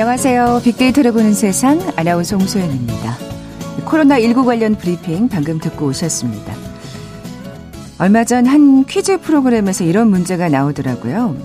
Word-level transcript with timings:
안녕하세요. 0.00 0.60
빅데이터를 0.62 1.10
보는 1.10 1.34
세상 1.34 1.80
아나운서 1.96 2.36
홍소연입니다. 2.36 3.18
코로나19 3.84 4.44
관련 4.46 4.76
브리핑 4.76 5.28
방금 5.28 5.58
듣고 5.58 5.86
오셨습니다. 5.86 6.54
얼마 7.98 8.22
전 8.22 8.46
한 8.46 8.84
퀴즈 8.84 9.18
프로그램에서 9.20 9.82
이런 9.82 10.08
문제가 10.08 10.48
나오더라고요. 10.48 11.36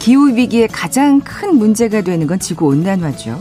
기후위기의 0.00 0.66
가장 0.66 1.20
큰 1.20 1.54
문제가 1.58 2.02
되는 2.02 2.26
건 2.26 2.40
지구온난화죠. 2.40 3.40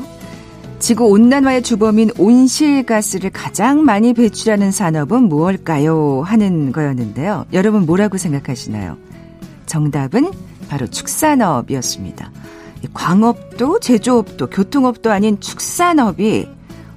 지구온난화의 0.77 1.63
주범인 1.63 2.12
온실가스를 2.20 3.32
가장 3.32 3.84
많이 3.84 4.13
배출하는 4.13 4.70
산업은 4.71 5.23
무엇일까요? 5.23 6.21
하는 6.23 6.71
거였는데요. 6.71 7.48
여러분 7.52 7.88
뭐라고 7.88 8.18
생각하시나요? 8.20 8.95
정답은 9.66 10.32
바로 10.70 10.85
축산업이었습니다. 10.85 12.29
광업도 12.94 13.80
제조업도 13.80 14.48
교통업도 14.48 15.12
아닌 15.12 15.40
축산업이 15.40 16.48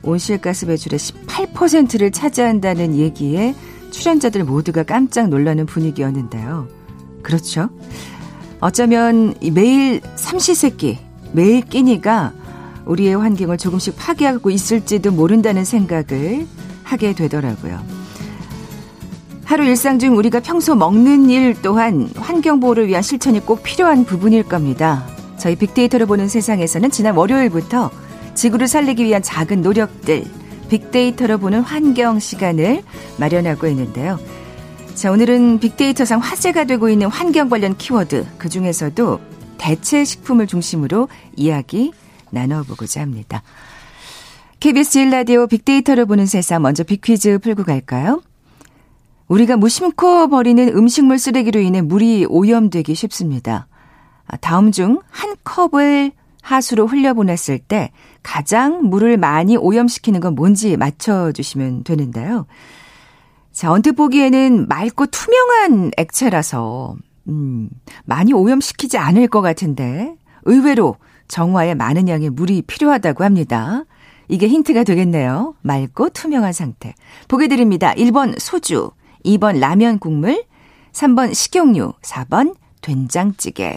온실가스 0.03 0.67
배출의 0.67 0.99
18%를 0.99 2.11
차지한다는 2.11 2.97
얘기에 2.97 3.55
출연자들 3.91 4.45
모두가 4.45 4.83
깜짝 4.83 5.29
놀라는 5.29 5.67
분위기였는데요. 5.67 6.69
그렇죠. 7.23 7.69
어쩌면 8.61 9.35
매일 9.53 10.01
삼시세끼, 10.17 10.99
매일 11.33 11.63
끼니가 11.63 12.33
우리의 12.87 13.15
환경을 13.17 13.59
조금씩 13.59 13.97
파괴하고 13.97 14.51
있을지도 14.51 15.13
모른다는 15.13 15.65
생각을 15.65 16.47
하게 16.83 17.15
되더라고요. 17.15 17.81
하루 19.45 19.65
일상 19.65 19.99
중 19.99 20.17
우리가 20.17 20.41
평소 20.41 20.75
먹는 20.75 21.29
일 21.29 21.61
또한 21.61 22.09
환경보호를 22.17 22.87
위한 22.87 23.03
실천이 23.03 23.41
꼭 23.41 23.63
필요한 23.63 24.05
부분일 24.05 24.45
겁니다. 24.45 25.05
저희 25.41 25.57
빅데이터를 25.57 26.05
보는 26.05 26.29
세상에서는 26.29 26.91
지난 26.91 27.17
월요일부터 27.17 27.91
지구를 28.35 28.69
살리기 28.69 29.03
위한 29.05 29.23
작은 29.23 29.63
노력들, 29.63 30.25
빅데이터로 30.69 31.39
보는 31.39 31.63
환경 31.63 32.19
시간을 32.19 32.83
마련하고 33.19 33.67
있는데요. 33.69 34.21
자, 34.95 35.11
오늘은 35.11 35.59
빅데이터상 35.59 36.21
화제가 36.21 36.65
되고 36.65 36.91
있는 36.91 37.09
환경 37.09 37.49
관련 37.49 37.75
키워드, 37.75 38.27
그 38.37 38.51
중에서도 38.51 39.19
대체 39.57 40.05
식품을 40.05 40.47
중심으로 40.47 41.09
이야기 41.37 41.93
나눠보고자 42.29 43.01
합니다. 43.01 43.43
KBS 44.61 44.99
1라디오 44.99 45.49
빅데이터를 45.49 46.05
보는 46.05 46.27
세상 46.27 46.61
먼저 46.61 46.85
빅퀴즈 46.85 47.39
풀고 47.39 47.65
갈까요? 47.65 48.21
우리가 49.27 49.57
무심코 49.57 50.29
버리는 50.29 50.69
음식물 50.77 51.19
쓰레기로 51.19 51.61
인해 51.61 51.81
물이 51.81 52.27
오염되기 52.29 52.95
쉽습니다. 52.95 53.70
아, 54.31 54.37
다음 54.37 54.71
중 54.73 54.99
한 55.11 55.35
컵을 55.45 56.13
하수로 56.43 56.87
흘려보냈을 56.87 57.59
때 57.59 57.91
가장 58.23 58.89
물을 58.89 59.17
많이 59.17 59.57
오염시키는 59.57 60.21
건 60.21 60.35
뭔지 60.35 60.77
맞춰주시면 60.77 61.85
되는데요. 61.85 62.47
자, 63.53 63.71
언뜻 63.71 63.93
보기에는 63.93 64.69
맑고 64.69 65.07
투명한 65.07 65.91
액체라서, 65.97 66.97
음, 67.29 67.69
많이 68.05 68.33
오염시키지 68.33 68.97
않을 68.97 69.29
것 69.29 69.43
같은데, 69.43 70.15
의외로 70.45 70.97
정화에 71.29 71.75
많은 71.75 72.09
양의 72.09 72.31
물이 72.31 72.63
필요하다고 72.63 73.23
합니다. 73.25 73.85
이게 74.29 74.49
힌트가 74.49 74.85
되겠네요. 74.85 75.55
맑고 75.63 76.11
투명한 76.11 76.53
상태. 76.53 76.95
보게 77.29 77.49
드립니다. 77.49 77.93
1번 77.95 78.39
소주, 78.39 78.93
2번 79.25 79.59
라면 79.59 79.99
국물, 79.99 80.45
3번 80.93 81.35
식용유, 81.35 81.93
4번 82.03 82.55
된장찌개. 82.81 83.77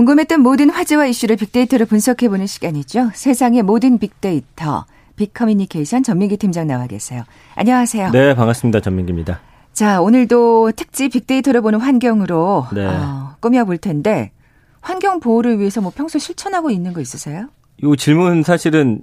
궁금했던 0.00 0.40
모든 0.40 0.70
화제와 0.70 1.04
이슈를 1.06 1.36
빅데이터로 1.36 1.84
분석해보는 1.84 2.46
시간이죠. 2.46 3.10
세상의 3.12 3.62
모든 3.62 3.98
빅데이터, 3.98 4.86
빅커뮤니케이션 5.16 6.02
전민기 6.02 6.38
팀장 6.38 6.68
나와 6.68 6.86
계세요. 6.86 7.24
안녕하세요. 7.54 8.10
네, 8.10 8.34
반갑습니다. 8.34 8.80
전민기입니다. 8.80 9.40
자, 9.74 10.00
오늘도 10.00 10.72
특집 10.72 11.12
빅데이터로 11.12 11.60
보는 11.60 11.80
환경으로 11.80 12.68
네. 12.72 12.86
어, 12.86 13.36
꾸며볼 13.40 13.76
텐데 13.76 14.32
환경 14.80 15.20
보호를 15.20 15.58
위해서 15.58 15.82
뭐 15.82 15.92
평소 15.94 16.18
실천하고 16.18 16.70
있는 16.70 16.94
거 16.94 17.02
있으세요? 17.02 17.48
이 17.82 17.94
질문 17.98 18.42
사실은 18.42 19.02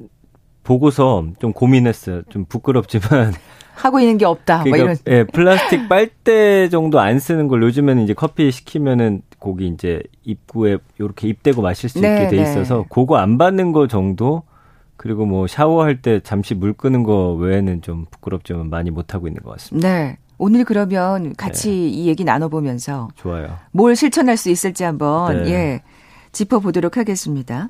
보고서 0.63 1.27
좀 1.39 1.53
고민했어요. 1.53 2.23
좀 2.29 2.45
부끄럽지만 2.45 3.35
하고 3.75 3.99
있는 3.99 4.17
게 4.17 4.25
없다. 4.25 4.63
뭐 4.63 4.63
그러니까, 4.63 4.85
뭐 4.85 4.95
이런. 4.95 5.19
예, 5.19 5.23
플라스틱 5.31 5.87
빨대 5.87 6.69
정도 6.69 6.99
안 6.99 7.19
쓰는 7.19 7.47
걸 7.47 7.61
요즘에는 7.61 8.03
이제 8.03 8.15
커피 8.15 8.51
시키면은 8.51 9.21
거기 9.39 9.67
이제 9.67 10.01
입구에 10.23 10.77
이렇게 10.99 11.27
입대고 11.27 11.61
마실 11.61 11.89
수 11.89 11.99
네, 12.01 12.13
있게 12.13 12.29
돼 12.29 12.35
네. 12.37 12.43
있어서 12.43 12.79
네. 12.79 12.85
그거 12.89 13.17
안 13.17 13.37
받는 13.37 13.71
거 13.71 13.87
정도 13.87 14.43
그리고 14.95 15.25
뭐 15.25 15.47
샤워할 15.47 16.01
때 16.01 16.19
잠시 16.21 16.55
물 16.55 16.73
끄는 16.73 17.03
거 17.03 17.33
외에는 17.33 17.81
좀 17.81 18.05
부끄럽지만 18.09 18.69
많이 18.69 18.89
못 18.89 19.13
하고 19.13 19.27
있는 19.27 19.41
것 19.43 19.51
같습니다. 19.51 19.87
네. 19.87 20.17
오늘 20.39 20.65
그러면 20.65 21.35
같이 21.35 21.69
네. 21.69 21.75
이 21.75 22.07
얘기 22.07 22.23
나눠보면서 22.23 23.09
좋아요. 23.15 23.57
뭘 23.71 23.95
실천할 23.95 24.37
수 24.37 24.49
있을지 24.49 24.83
한번 24.83 25.43
네. 25.43 25.51
예 25.51 25.81
짚어보도록 26.31 26.97
하겠습니다. 26.97 27.69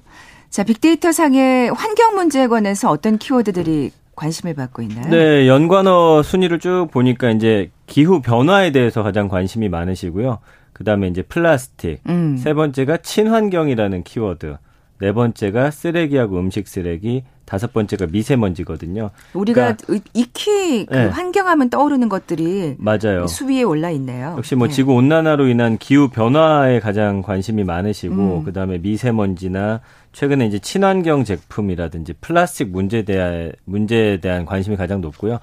자, 0.50 0.64
빅데이터 0.64 1.12
상의 1.12 1.70
환경 1.70 2.16
문제에 2.16 2.48
관해서 2.48 2.90
어떤 2.90 3.18
키워드들이 3.18 3.92
관심을 4.16 4.56
받고 4.56 4.82
있나요? 4.82 5.10
네, 5.10 5.48
연관어 5.48 6.24
순위를 6.24 6.60
쭉 6.60 6.88
보니까 6.92 7.30
이제 7.30 7.70
기후 7.86 8.22
변화에 8.22 8.72
대해서 8.72 9.04
가장 9.04 9.28
관심이 9.28 9.70
많으시고요. 9.70 10.40
그다음에 10.78 11.08
이제 11.08 11.22
플라스틱, 11.24 12.02
음. 12.08 12.38
세 12.38 12.54
번째가 12.54 12.98
친환경이라는 12.98 14.04
키워드, 14.04 14.58
네 15.00 15.12
번째가 15.12 15.72
쓰레기하고 15.72 16.40
음식 16.40 16.68
쓰레기, 16.68 17.24
다섯 17.46 17.72
번째가 17.72 18.08
미세먼지거든요. 18.12 19.10
우리가 19.34 19.78
그러니까, 19.78 20.10
익히 20.14 20.86
그 20.86 20.94
네. 20.94 21.06
환경하면 21.06 21.70
떠오르는 21.70 22.10
것들이 22.10 22.76
맞아요. 22.78 23.26
수위에 23.26 23.64
올라 23.64 23.90
있네요. 23.92 24.36
역시 24.38 24.56
뭐 24.56 24.68
네. 24.68 24.74
지구 24.74 24.94
온난화로 24.94 25.48
인한 25.48 25.78
기후 25.78 26.10
변화에 26.10 26.80
가장 26.80 27.22
관심이 27.22 27.64
많으시고 27.64 28.40
음. 28.40 28.44
그다음에 28.44 28.80
미세먼지나 28.80 29.80
최근에 30.12 30.46
이제 30.46 30.60
친환경 30.60 31.24
제품이라든지 31.24 32.14
플라스틱 32.20 32.70
문제에 32.70 33.04
대한 33.04 33.54
문제에 33.66 34.18
대한 34.18 34.46
관심이 34.46 34.76
가장 34.76 35.00
높고요. 35.00 35.40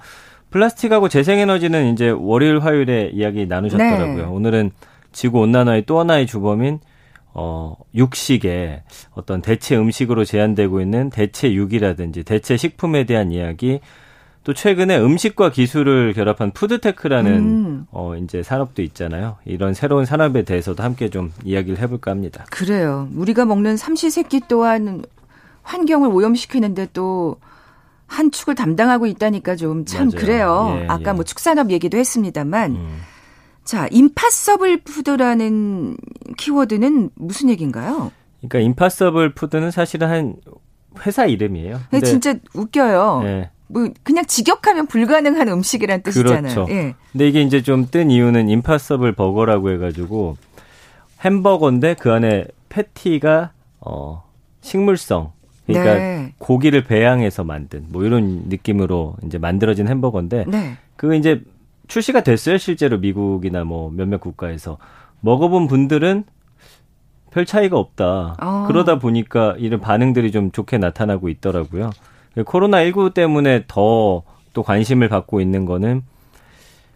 플라스틱하고 0.51 1.09
재생에너지는 1.09 1.91
이제 1.91 2.09
월요일 2.09 2.59
화요일에 2.59 3.09
이야기 3.13 3.47
나누셨더라고요. 3.47 4.15
네. 4.15 4.23
오늘은 4.23 4.71
지구 5.15 5.39
온난화의 5.39 5.85
또 5.85 5.99
하나의 5.99 6.27
주범인 6.27 6.79
어, 7.33 7.75
육식에 7.95 8.83
어떤 9.11 9.41
대체 9.41 9.75
음식으로 9.75 10.25
제한되고 10.25 10.81
있는 10.81 11.09
대체 11.09 11.51
육이라든지 11.53 12.23
대체 12.23 12.57
식품에 12.57 13.05
대한 13.05 13.31
이야기 13.31 13.79
또 14.43 14.53
최근에 14.53 14.99
음식과 14.99 15.49
기술을 15.49 16.13
결합한 16.13 16.51
푸드테크라는 16.51 17.31
음. 17.33 17.87
어 17.91 18.15
이제 18.15 18.43
산업도 18.43 18.83
있잖아요. 18.83 19.37
이런 19.45 19.73
새로운 19.73 20.05
산업에 20.05 20.43
대해서도 20.43 20.83
함께 20.83 21.09
좀 21.09 21.33
이야기를 21.43 21.79
해볼까 21.79 22.11
합니다. 22.11 22.45
그래요. 22.51 23.09
우리가 23.15 23.45
먹는 23.45 23.75
삼시세끼 23.75 24.41
또한 24.47 25.03
환경을 25.63 26.09
오염시키는데 26.09 26.89
또 26.93 27.37
한 28.07 28.31
축을 28.31 28.55
담당하고 28.55 29.07
있다니까 29.07 29.55
좀 29.55 29.85
참 29.85 30.09
그래요. 30.11 30.77
예, 30.81 30.85
아까 30.87 31.11
예. 31.11 31.13
뭐 31.13 31.23
축산업 31.23 31.71
얘기도 31.71 31.97
했습니다만 31.97 32.71
음. 32.71 32.99
자, 33.65 33.87
Impossible 33.91 34.81
Food라는 34.83 35.97
키워드는 36.37 37.09
무슨 37.15 37.49
얘기인가요? 37.49 38.11
그러니까 38.39 38.59
Impossible 38.59 39.33
Food는 39.33 39.71
사실은 39.71 40.07
한 40.07 40.35
회사 41.05 41.25
이름이에요. 41.25 41.79
네, 41.91 41.99
진짜 42.01 42.35
웃겨요. 42.53 43.21
네. 43.23 43.49
뭐 43.67 43.89
그냥 44.03 44.25
직역하면 44.25 44.85
불가능한 44.85 45.47
음식이란 45.49 46.03
뜻이잖아요. 46.03 46.53
그렇죠. 46.53 46.67
예. 46.69 46.93
근데 47.11 47.27
이게 47.27 47.41
이제 47.41 47.63
좀 47.63 47.87
뜬 47.89 48.11
이유는 48.11 48.47
Impossible 48.49 49.13
Burger라고 49.13 49.71
해가지고 49.71 50.37
햄버거인데 51.25 51.95
그 51.95 52.11
안에 52.11 52.45
패티가 52.69 53.51
어 53.81 54.23
식물성 54.61 55.31
그러니까 55.65 55.95
네. 55.95 56.33
고기를 56.37 56.83
배양해서 56.83 57.43
만든 57.43 57.85
뭐 57.89 58.03
이런 58.05 58.43
느낌으로 58.47 59.15
이제 59.25 59.39
만들어진 59.39 59.87
햄버거인데 59.87 60.45
네. 60.47 60.77
그거 60.95 61.15
이제 61.15 61.41
출시가 61.87 62.21
됐어요 62.21 62.57
실제로 62.57 62.97
미국이나 62.97 63.63
뭐 63.63 63.91
몇몇 63.91 64.19
국가에서 64.19 64.77
먹어본 65.21 65.67
분들은 65.67 66.23
별 67.31 67.45
차이가 67.45 67.77
없다. 67.77 68.37
어. 68.41 68.65
그러다 68.67 68.97
보니까 68.99 69.55
이런 69.57 69.81
반응들이 69.81 70.31
좀 70.31 70.51
좋게 70.51 70.77
나타나고 70.77 71.27
있더라고요. 71.27 71.89
코로나 72.45 72.83
19 72.83 73.13
때문에 73.13 73.65
더 73.67 74.23
또 74.55 74.63
관심을 74.63 75.09
받고 75.09 75.41
있는 75.41 75.65
거는 75.65 76.01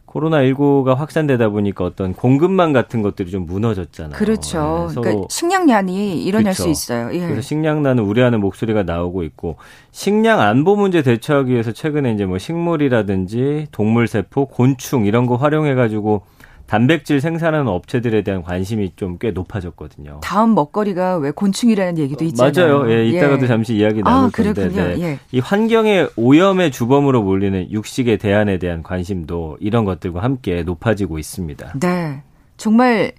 코로나19가 0.09 0.95
확산되다 0.95 1.49
보니까 1.49 1.85
어떤 1.85 2.13
공급망 2.13 2.73
같은 2.73 3.01
것들이 3.01 3.31
좀 3.31 3.45
무너졌잖아요. 3.45 4.13
그렇죠. 4.13 4.87
네, 4.89 5.01
그러니까 5.01 5.27
식량난이 5.29 6.23
일어날 6.23 6.53
그렇죠. 6.53 6.63
수 6.63 6.69
있어요. 6.69 7.13
예. 7.13 7.19
그래서 7.19 7.41
식량난을 7.41 8.03
우려하는 8.03 8.39
목소리가 8.41 8.83
나오고 8.83 9.23
있고 9.23 9.57
식량 9.91 10.39
안보 10.39 10.75
문제 10.75 11.01
대처하기 11.01 11.51
위해서 11.51 11.71
최근에 11.71 12.13
이제 12.13 12.25
뭐 12.25 12.37
식물이라든지 12.37 13.67
동물 13.71 14.07
세포, 14.07 14.45
곤충 14.45 15.05
이런 15.05 15.25
거 15.25 15.35
활용해 15.35 15.75
가지고 15.75 16.23
단백질 16.69 17.19
생산하는 17.19 17.67
업체들에 17.67 18.21
대한 18.21 18.43
관심이 18.43 18.93
좀 18.95 19.19
꽤 19.19 19.31
높아졌거든요. 19.31 20.19
다음 20.21 20.55
먹거리가 20.55 21.17
왜 21.17 21.31
곤충이라는 21.31 21.97
얘기도 21.97 22.23
있잖아요. 22.25 22.79
맞아요. 22.79 22.91
예, 22.91 23.07
이따가도 23.07 23.43
예. 23.43 23.47
잠시 23.47 23.75
이야기 23.75 24.01
나눌 24.01 24.27
아, 24.27 24.29
건데 24.29 24.67
네. 24.69 25.01
예. 25.01 25.19
이 25.31 25.39
환경의 25.39 26.11
오염의 26.15 26.71
주범으로 26.71 27.23
몰리는 27.23 27.71
육식의 27.71 28.17
대안에 28.19 28.59
대한 28.59 28.83
관심도 28.83 29.57
이런 29.59 29.83
것들과 29.83 30.23
함께 30.23 30.63
높아지고 30.63 31.19
있습니다. 31.19 31.73
네. 31.79 32.21
정말 32.55 33.13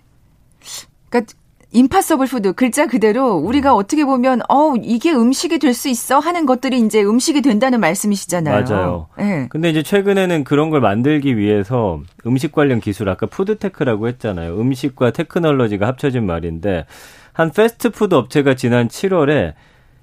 그러니까 1.09 1.33
Impossible 1.73 2.27
Food 2.27 2.53
글자 2.53 2.87
그대로 2.87 3.35
우리가 3.37 3.75
어떻게 3.75 4.05
보면 4.05 4.41
어 4.49 4.75
이게 4.83 5.13
음식이 5.13 5.59
될 5.61 5.73
수 5.73 5.89
있어 5.89 6.19
하는 6.19 6.45
것들이 6.47 6.81
이제 6.81 7.01
음식이 7.03 7.43
된다는 7.43 7.79
말씀이시잖아요. 7.81 8.65
맞아요. 8.65 9.07
네. 9.17 9.47
근데 9.51 9.71
이제 9.71 9.83
최근에는 9.85 10.43
그런 10.45 10.71
걸 10.71 10.81
만들기 10.81 11.37
위해서 11.37 12.01
음식 12.27 12.51
관련 12.53 12.81
기술 12.81 13.09
아까 13.09 13.27
food 13.27 13.54
tech라고 13.54 14.09
했잖아요. 14.09 14.61
음식과 14.61 15.13
테크놀로지가 15.13 15.87
합쳐진 15.87 16.27
말인데 16.27 16.87
한 17.33 17.51
패스트푸드 17.53 18.15
업체가 18.17 18.55
지난 18.55 18.89
7월에 18.89 19.55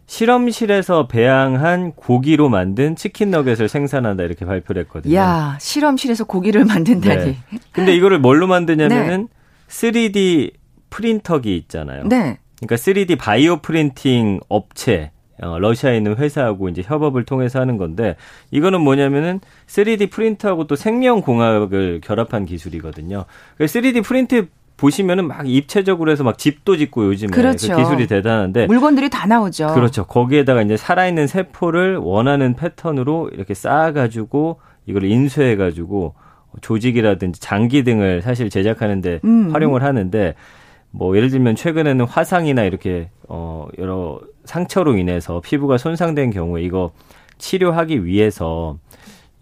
실험실에서 0.05 1.07
배양한 1.07 1.91
고기로 1.91 2.47
만든 2.47 2.95
치킨 2.95 3.29
너겟을 3.29 3.67
생산한다 3.67 4.23
이렇게 4.23 4.45
발표를 4.45 4.83
했거든요. 4.83 5.13
야, 5.15 5.57
실험실에서 5.59 6.23
고기를 6.23 6.63
만든다니. 6.63 7.25
네. 7.25 7.37
근데 7.73 7.93
이거를 7.93 8.19
뭘로 8.19 8.47
만드냐면은 8.47 9.27
네. 9.27 9.37
3D 9.67 10.51
프린터기 10.89 11.55
있잖아요. 11.57 12.03
네. 12.07 12.39
그러니까 12.59 12.75
3D 12.75 13.17
바이오 13.17 13.57
printing 13.57 14.39
업체 14.47 15.11
어, 15.41 15.59
러시아에 15.59 15.97
있는 15.97 16.15
회사하고 16.15 16.69
이제 16.69 16.81
협업을 16.83 17.23
통해서 17.23 17.59
하는 17.59 17.77
건데 17.77 18.15
이거는 18.49 18.81
뭐냐면은 18.81 19.39
3D 19.67 20.09
프린터하고 20.09 20.65
또 20.65 20.75
생명공학을 20.75 22.01
결합한 22.03 22.45
기술이거든요. 22.45 23.25
3D 23.59 23.93
그 23.95 24.01
프린트 24.01 24.47
보시면은 24.77 25.27
막 25.27 25.47
입체적으로 25.49 26.11
해서 26.11 26.23
막 26.23 26.37
집도 26.37 26.77
짓고 26.77 27.05
요즘에 27.07 27.31
그 27.31 27.41
그렇죠. 27.41 27.75
그 27.75 27.81
기술이 27.81 28.07
대단한데 28.07 28.67
물건들이 28.67 29.09
다 29.09 29.25
나오죠. 29.25 29.73
그렇죠. 29.73 30.05
거기에다가 30.05 30.61
이제 30.61 30.77
살아있는 30.77 31.27
세포를 31.27 31.97
원하는 31.97 32.55
패턴으로 32.55 33.29
이렇게 33.33 33.53
쌓아가지고 33.53 34.59
이걸 34.85 35.03
인쇄해가지고 35.03 36.13
조직이라든지 36.61 37.41
장기 37.41 37.83
등을 37.83 38.21
사실 38.21 38.49
제작하는데 38.49 39.19
음. 39.23 39.49
활용을 39.51 39.83
하는데 39.83 40.35
뭐 40.91 41.15
예를 41.15 41.29
들면 41.29 41.55
최근에는 41.55 42.05
화상이나 42.05 42.63
이렇게 42.63 43.09
어 43.27 43.67
여러 43.77 44.19
상처로 44.45 44.97
인해서 44.97 45.41
피부가 45.41 45.77
손상된 45.77 46.31
경우에 46.31 46.63
이거 46.63 46.91
치료하기 47.37 48.05
위해서 48.05 48.77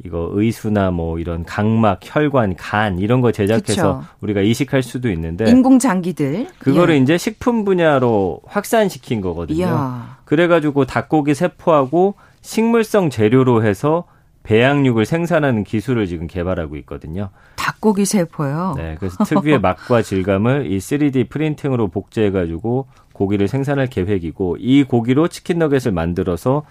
이거 0.04 0.30
의수나 0.34 0.92
뭐 0.92 1.20
이런 1.20 1.46
각막, 1.46 2.00
혈관, 2.04 2.56
간 2.58 3.00
이런 3.00 3.22
거 3.22 3.32
제작해서 3.32 4.00
그쵸. 4.00 4.08
우리가 4.22 4.42
이식할 4.42 4.84
수도 4.84 5.10
있는데 5.10 5.50
인공 5.50 5.80
장기들 5.80 6.48
그거를 6.60 6.96
예. 6.96 7.00
이제 7.00 7.18
식품 7.18 7.64
분야로 7.64 8.42
확산시킨 8.46 9.22
거거든요. 9.22 9.58
이야. 9.58 10.18
그래가지고 10.26 10.86
닭고기 10.86 11.34
세포하고 11.34 12.16
식물성 12.42 13.10
재료로 13.10 13.64
해서 13.64 14.04
배양육을 14.46 15.06
생산하는 15.06 15.64
기술을 15.64 16.08
지금 16.08 16.28
개발하고 16.28 16.78
있거든요. 16.78 17.30
닭고기 17.56 18.06
세포요? 18.06 18.76
네, 18.78 18.96
그래서 19.00 19.24
특유의 19.24 19.60
맛과 19.60 20.02
질감을 20.02 20.72
이 20.72 20.78
3D 20.78 21.30
프린팅으로 21.30 21.88
복제해가지고 21.90 22.88
고기를 23.14 23.48
생산할 23.48 23.88
계획이고 23.88 24.58
이 24.60 24.84
고기로 24.84 25.28
치킨 25.28 25.60
너겟을 25.60 25.92
만들어서 25.92 26.64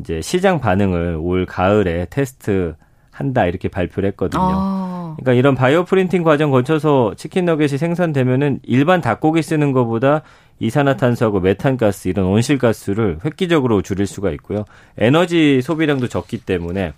이제 0.00 0.20
시장 0.22 0.58
반응을 0.58 1.18
올 1.20 1.44
가을에 1.44 2.06
테스트 2.08 2.74
한다 3.10 3.44
이렇게 3.44 3.68
발표를 3.68 4.08
했거든요. 4.10 4.42
아. 4.42 5.16
그러니까 5.18 5.34
이런 5.34 5.54
바이오 5.54 5.84
printing 5.84 6.22
과정 6.22 6.50
거쳐서 6.50 7.14
치킨 7.16 7.44
너겟이 7.44 7.76
생산되면은 7.76 8.60
일반 8.62 9.02
닭고기 9.02 9.42
쓰는 9.42 9.72
것보다 9.72 10.22
이산화탄소하고 10.66 11.40
메탄가스 11.40 12.08
이런 12.08 12.26
온실가스를 12.26 13.18
획기적으로 13.24 13.82
줄일 13.82 14.06
수가 14.06 14.30
있고요. 14.32 14.64
에너지 14.96 15.60
소비량도 15.62 16.08
적기 16.08 16.38
때문에 16.38 16.92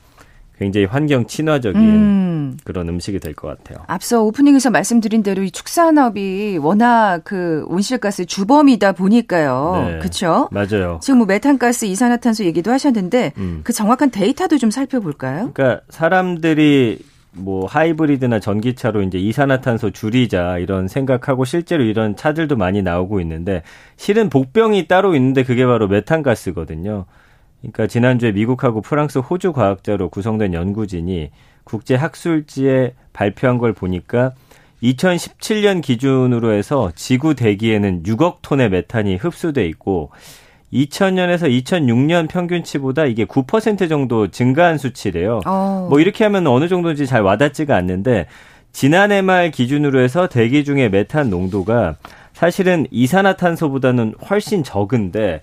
굉장히 0.58 0.86
환경 0.86 1.26
친화적인 1.26 1.80
음. 1.80 2.56
그런 2.62 2.88
음식이 2.88 3.18
될 3.18 3.34
것 3.34 3.48
같아요. 3.48 3.84
앞서 3.88 4.22
오프닝에서 4.22 4.70
말씀드린 4.70 5.24
대로 5.24 5.42
이 5.42 5.50
축산업이 5.50 6.58
워낙 6.62 7.22
그 7.24 7.64
온실가스 7.66 8.26
주범이다 8.26 8.92
보니까요. 8.92 9.84
네. 9.86 9.98
그렇죠? 9.98 10.48
맞아요. 10.52 11.00
지금 11.02 11.18
뭐 11.18 11.26
메탄가스, 11.26 11.86
이산화탄소 11.86 12.44
얘기도 12.44 12.70
하셨는데 12.70 13.32
음. 13.38 13.62
그 13.64 13.72
정확한 13.72 14.10
데이터도 14.12 14.58
좀 14.58 14.70
살펴볼까요? 14.70 15.50
그러니까 15.52 15.80
사람들이 15.88 16.98
뭐 17.36 17.66
하이브리드나 17.66 18.40
전기차로 18.40 19.02
이제 19.02 19.18
이산화탄소 19.18 19.90
줄이자 19.90 20.58
이런 20.58 20.88
생각하고 20.88 21.44
실제로 21.44 21.82
이런 21.82 22.16
차들도 22.16 22.56
많이 22.56 22.82
나오고 22.82 23.20
있는데 23.20 23.62
실은 23.96 24.30
복병이 24.30 24.86
따로 24.86 25.14
있는데 25.14 25.42
그게 25.42 25.66
바로 25.66 25.88
메탄가스거든요. 25.88 27.06
그러니까 27.60 27.86
지난주에 27.86 28.32
미국하고 28.32 28.80
프랑스, 28.82 29.18
호주 29.18 29.52
과학자로 29.52 30.10
구성된 30.10 30.54
연구진이 30.54 31.30
국제 31.64 31.94
학술지에 31.94 32.94
발표한 33.12 33.58
걸 33.58 33.72
보니까 33.72 34.32
2017년 34.82 35.80
기준으로 35.80 36.52
해서 36.52 36.92
지구 36.94 37.34
대기에는 37.34 38.02
6억 38.02 38.38
톤의 38.42 38.68
메탄이 38.68 39.16
흡수돼 39.16 39.66
있고 39.68 40.10
2000년에서 40.74 41.48
2006년 41.62 42.28
평균치보다 42.28 43.06
이게 43.06 43.24
9% 43.24 43.88
정도 43.88 44.28
증가한 44.28 44.78
수치래요. 44.78 45.40
어. 45.46 45.86
뭐 45.88 46.00
이렇게 46.00 46.24
하면 46.24 46.46
어느 46.46 46.68
정도인지 46.68 47.06
잘 47.06 47.22
와닿지가 47.22 47.76
않는데 47.76 48.26
지난해 48.72 49.22
말 49.22 49.50
기준으로 49.52 50.00
해서 50.00 50.28
대기 50.28 50.64
중에 50.64 50.88
메탄 50.88 51.30
농도가 51.30 51.94
사실은 52.32 52.86
이산화탄소보다는 52.90 54.14
훨씬 54.28 54.64
적은데 54.64 55.42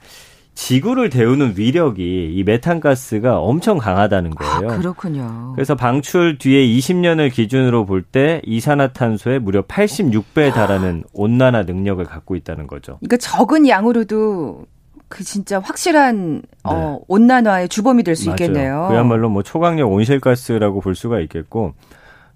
지구를 0.54 1.10
데우는 1.10 1.54
위력이 1.56 2.34
이 2.36 2.44
메탄가스가 2.44 3.40
엄청 3.40 3.78
강하다는 3.78 4.32
아, 4.36 4.60
거예요. 4.60 4.74
아, 4.74 4.78
그렇군요. 4.78 5.54
그래서 5.56 5.76
방출 5.76 6.38
뒤에 6.38 6.66
20년을 6.78 7.32
기준으로 7.32 7.86
볼 7.86 8.04
때 8.12 8.42
이산화탄소의 8.44 9.40
무려 9.40 9.62
86배에 9.62 10.54
달하는 10.54 11.06
온난화 11.14 11.64
능력을 11.64 12.04
갖고 12.04 12.36
있다는 12.36 12.68
거죠. 12.68 12.98
그러니까 13.00 13.16
적은 13.16 13.70
양으로도 13.70 14.66
그 15.12 15.24
진짜 15.24 15.60
확실한 15.60 16.42
어, 16.64 16.74
네. 16.74 16.80
어, 16.80 17.00
온난화의 17.08 17.70
주범이 17.70 18.02
될 18.04 18.16
수 18.16 18.30
있겠네요. 18.32 18.88
그야말로 18.90 19.30
뭐 19.30 19.44
초강력 19.44 19.92
온실가스라고 19.92 20.80
볼 20.82 20.96
수가 20.96 21.20
있겠고 21.20 21.74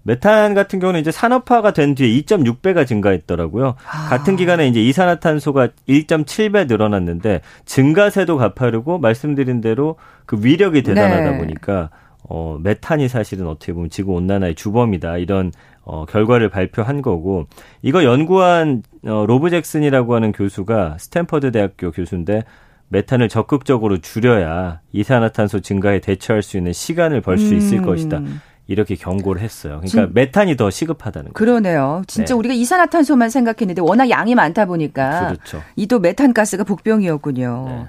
메탄 0.03 0.53
같은 0.53 0.77
경우는 0.79 1.00
이제 1.00 1.10
산업화가 1.10 1.74
된 1.74 1.96
뒤에 1.96 2.08
2.6배가 2.22 2.86
증가했더라고요. 2.86 3.74
아. 3.91 4.10
같은 4.10 4.36
기간에 4.36 4.67
이제 4.67 4.79
이산화탄소가 4.84 5.70
1.7배 5.89 6.67
늘어났는데 6.67 7.41
증가세도 7.65 8.38
가파르고 8.38 9.00
말씀드린 9.00 9.62
대로 9.62 9.96
그 10.27 10.38
위력이 10.39 10.84
대단하다 10.84 11.32
네. 11.32 11.38
보니까 11.39 11.89
어 12.27 12.58
메탄이 12.62 13.08
사실은 13.08 13.48
어떻게 13.48 13.74
보면 13.74 13.89
지구 13.89 14.13
온난화의 14.13 14.55
주범이다 14.55 15.17
이런 15.17 15.51
어 15.84 16.05
결과를 16.05 16.50
발표한 16.50 17.01
거고 17.01 17.46
이거 17.82 18.03
연구한 18.03 18.84
어 19.05 19.25
로브 19.25 19.50
잭슨이라고 19.50 20.15
하는 20.15 20.31
교수가 20.31 20.97
스탠퍼드 21.00 21.51
대학교 21.51 21.91
교수인데 21.91 22.43
메탄을 22.89 23.29
적극적으로 23.29 24.00
줄여야 24.00 24.81
이산화탄소 24.91 25.59
증가에 25.59 26.00
대처할 26.00 26.43
수 26.43 26.57
있는 26.57 26.74
시간을 26.74 27.21
벌 27.22 27.43
수 27.43 27.53
있을 27.53 27.79
음. 27.79 27.85
것이다. 27.85 28.21
이렇게 28.67 28.95
경고를 28.95 29.41
했어요. 29.41 29.79
그러니까 29.83 30.05
진, 30.07 30.13
메탄이 30.13 30.57
더 30.57 30.69
시급하다는 30.71 31.33
거죠. 31.33 31.33
그러네요. 31.33 32.01
진짜 32.07 32.33
네. 32.33 32.39
우리가 32.39 32.55
이산화탄소만 32.55 33.29
생각했는데 33.29 33.81
워낙 33.81 34.09
양이 34.09 34.33
많다 34.33 34.65
보니까 34.65 35.27
그렇죠. 35.27 35.62
이도 35.75 36.00
메탄 36.00 36.33
가스가 36.33 36.63
복병이었군요. 36.63 37.65
네. 37.67 37.85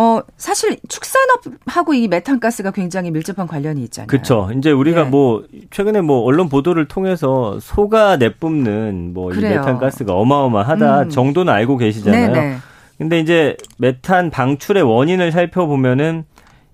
어, 0.00 0.20
사실 0.36 0.76
축산업하고 0.88 1.92
이 1.92 2.06
메탄가스가 2.06 2.70
굉장히 2.70 3.10
밀접한 3.10 3.48
관련이 3.48 3.82
있잖아요. 3.82 4.06
그렇죠. 4.06 4.48
이제 4.56 4.70
우리가 4.70 5.02
네. 5.04 5.10
뭐 5.10 5.44
최근에 5.72 6.02
뭐 6.02 6.20
언론 6.20 6.48
보도를 6.48 6.86
통해서 6.86 7.58
소가 7.60 8.16
내뿜는 8.16 9.12
뭐 9.12 9.32
이 9.34 9.40
메탄가스가 9.40 10.14
어마어마하다 10.14 11.02
음. 11.02 11.10
정도는 11.10 11.52
알고 11.52 11.78
계시잖아요. 11.78 12.32
네네. 12.32 12.56
근데 12.96 13.18
이제 13.18 13.56
메탄 13.78 14.30
방출의 14.30 14.84
원인을 14.84 15.32
살펴보면은 15.32 16.24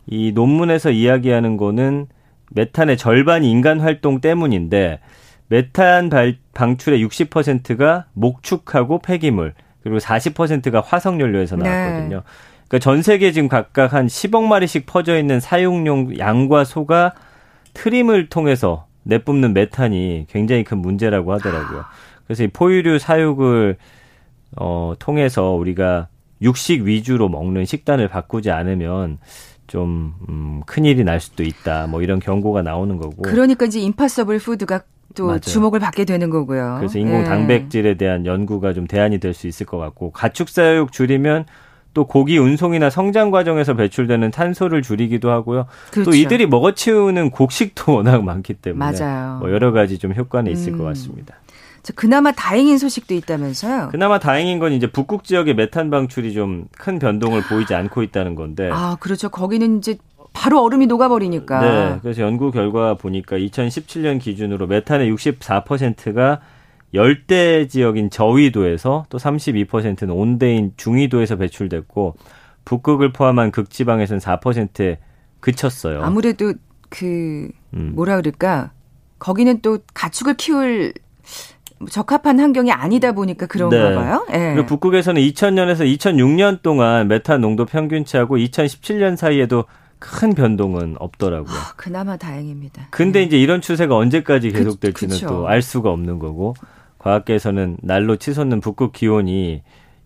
이 0.07 0.33
논문에서 0.33 0.91
이야기하는 0.91 1.57
거는 1.57 2.07
메탄의 2.51 2.99
절반이 2.99 3.51
인간 3.51 3.81
활동 3.81 4.21
때문인데 4.21 5.01
메탄 5.49 6.11
방출의 6.53 7.03
60%가 7.07 8.05
목축하고 8.13 8.99
폐기물 8.99 9.55
그리고 9.83 9.97
40%가 9.97 10.83
화석 10.83 11.21
연료에서 11.21 11.57
네. 11.57 11.63
나왔거든요. 11.71 12.17
네. 12.17 12.23
그러니까 12.69 12.79
전 12.79 13.03
세계 13.03 13.33
지금 13.33 13.49
각각 13.49 13.93
한 13.93 14.07
10억 14.07 14.45
마리씩 14.45 14.87
퍼져 14.87 15.19
있는 15.19 15.41
사육용 15.41 16.19
양과 16.19 16.65
소가 16.65 17.13
트림을 17.75 18.29
통해서 18.29 18.87
내뿜는 19.05 19.53
메탄이 19.53 20.27
굉장히 20.31 20.65
큰 20.65 20.79
문제라고 20.79 21.33
하더라고요. 21.35 21.85
그래서 22.27 22.45
이 22.45 22.49
포유류 22.49 22.99
사육을 22.99 23.77
어 24.57 24.95
통해서 24.99 25.51
우리가 25.51 26.09
육식 26.41 26.83
위주로 26.85 27.29
먹는 27.29 27.65
식단을 27.65 28.09
바꾸지 28.09 28.51
않으면 28.51 29.19
좀 29.67 30.15
음, 30.29 30.63
큰일이 30.67 31.05
날 31.05 31.21
수도 31.21 31.43
있다. 31.43 31.87
뭐 31.87 32.03
이런 32.03 32.19
경고가 32.21 32.63
나오는 32.63 32.97
거고. 32.97 33.23
그러니까 33.23 33.67
이제 33.67 33.81
임파서블 33.81 34.39
푸드가 34.39 34.83
또 35.15 35.27
맞아요. 35.27 35.41
주목을 35.41 35.81
받게 35.81 36.05
되는 36.05 36.31
거고요. 36.31 36.77
그래서 36.79 36.99
인공 36.99 37.21
예. 37.21 37.25
단백질에 37.25 37.95
대한 37.95 38.27
연구가 38.27 38.73
좀 38.73 38.87
대안이 38.87 39.19
될 39.19 39.35
수 39.35 39.47
있을 39.47 39.67
것 39.67 39.79
같고 39.79 40.11
가축 40.13 40.49
사육 40.49 40.93
줄이면 40.93 41.47
또 41.95 42.07
고기 42.07 42.37
운송이나 42.39 42.91
성장 42.91 43.31
과정에서 43.31 43.75
배출되는 43.75 44.31
탄소를 44.33 44.83
줄이기도 44.83 45.31
하고요. 45.31 45.67
그렇죠. 45.93 46.11
또 46.11 46.17
이들이 46.17 46.47
먹어치우는 46.47 47.31
곡식도 47.31 47.95
워낙 47.95 48.23
많기 48.25 48.55
때문에 48.55 48.99
맞아요. 48.99 49.39
뭐 49.39 49.51
여러 49.51 49.73
가지 49.73 49.99
좀 49.99 50.13
효과는 50.13 50.53
있을 50.53 50.73
음. 50.75 50.79
것 50.79 50.85
같습니다. 50.85 51.37
그나마 51.95 52.33
다행인 52.33 52.79
소식도 52.79 53.13
있다면서요? 53.15 53.89
그나마 53.91 54.19
다행인 54.19 54.59
건 54.59 54.73
이제 54.73 54.87
북극 54.87 55.23
지역의 55.25 55.55
메탄 55.55 55.91
방출이 55.91 56.33
좀 56.33 56.65
큰 56.79 56.99
변동을 56.99 57.43
보이지 57.43 57.75
않고 57.75 58.03
있다는 58.03 58.35
건데. 58.35 58.71
아, 58.73 58.97
그렇죠. 59.01 59.29
거기는 59.29 59.79
이제 59.79 59.97
바로 60.33 60.63
얼음이 60.63 60.87
녹아버리니까. 60.87 61.61
네. 61.61 61.99
그래서 62.03 62.23
연구 62.23 62.51
결과 62.51 62.95
보니까 62.95 63.37
2017년 63.37 64.19
기준으로 64.21 64.67
메탄의 64.67 65.13
64%가 65.13 66.41
열대 66.95 67.67
지역인 67.67 68.11
저위도에서 68.11 69.07
또 69.09 69.19
32%는 69.19 70.11
온대인 70.15 70.73
중위도에서 70.77 71.37
배출됐고 71.37 72.17
북극을 72.65 73.13
포함한 73.13 73.51
극지방에서는 73.51 74.21
4%에 74.21 74.99
그쳤어요. 75.41 76.03
아무래도 76.03 76.55
그 76.89 77.51
음. 77.75 77.93
뭐라 77.95 78.17
그럴까? 78.17 78.73
거기는 79.19 79.61
또 79.61 79.79
가축을 79.93 80.35
키울 80.35 80.93
적합한 81.91 82.41
환경이 82.41 82.71
아니다 82.73 83.13
보니까 83.13 83.47
그런가 83.47 83.91
네. 83.91 83.95
봐요. 83.95 84.27
네. 84.31 84.55
그리고 84.55 84.67
북극에서는 84.67 85.21
2000년에서 85.21 85.81
2006년 85.99 86.63
동안 86.63 87.09
메탄 87.09 87.41
농도 87.41 87.67
평균치하고 87.67 88.37
2017년 88.37 89.17
사이에도 89.17 89.65
큰 89.99 90.35
변동은 90.35 90.97
없더라고요. 90.99 91.55
아, 91.55 91.73
그나마 91.77 92.17
다행입니다. 92.17 92.89
근데 92.91 93.21
네. 93.21 93.27
이제 93.27 93.39
이런 93.39 93.61
추세가 93.61 93.97
언제까지 93.97 94.51
그, 94.51 94.59
계속될지는 94.59 95.17
그, 95.19 95.27
또알 95.27 95.63
수가 95.63 95.91
없는 95.91 96.19
거고 96.19 96.55
과학계에서는 97.05 97.77
날로 97.83 98.17
치솟는 98.17 98.61
북극 98.61 98.93
기온이 98.93 99.63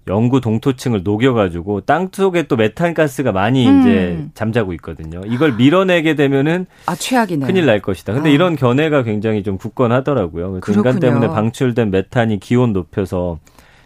영구 0.08 0.40
동토층을 0.40 1.02
녹여가지고 1.04 1.82
땅 1.82 2.08
속에 2.10 2.44
또 2.44 2.56
메탄가스가 2.56 3.30
많이 3.30 3.68
음. 3.68 3.80
이제 3.80 4.24
잠자고 4.34 4.72
있거든요. 4.74 5.20
이걸 5.26 5.52
밀어내게 5.52 6.14
되면은 6.14 6.66
아 6.86 6.96
최악이네. 6.96 7.46
큰일 7.46 7.66
날 7.66 7.80
것이다. 7.80 8.14
근데 8.14 8.30
아. 8.30 8.32
이런 8.32 8.56
견해가 8.56 9.02
굉장히 9.04 9.42
좀 9.44 9.58
굳건하더라고요. 9.58 10.60
그래서 10.60 10.80
인간 10.80 10.98
때문에 10.98 11.28
방출된 11.28 11.90
메탄이 11.90 12.40
기온 12.40 12.72
높여서 12.72 13.38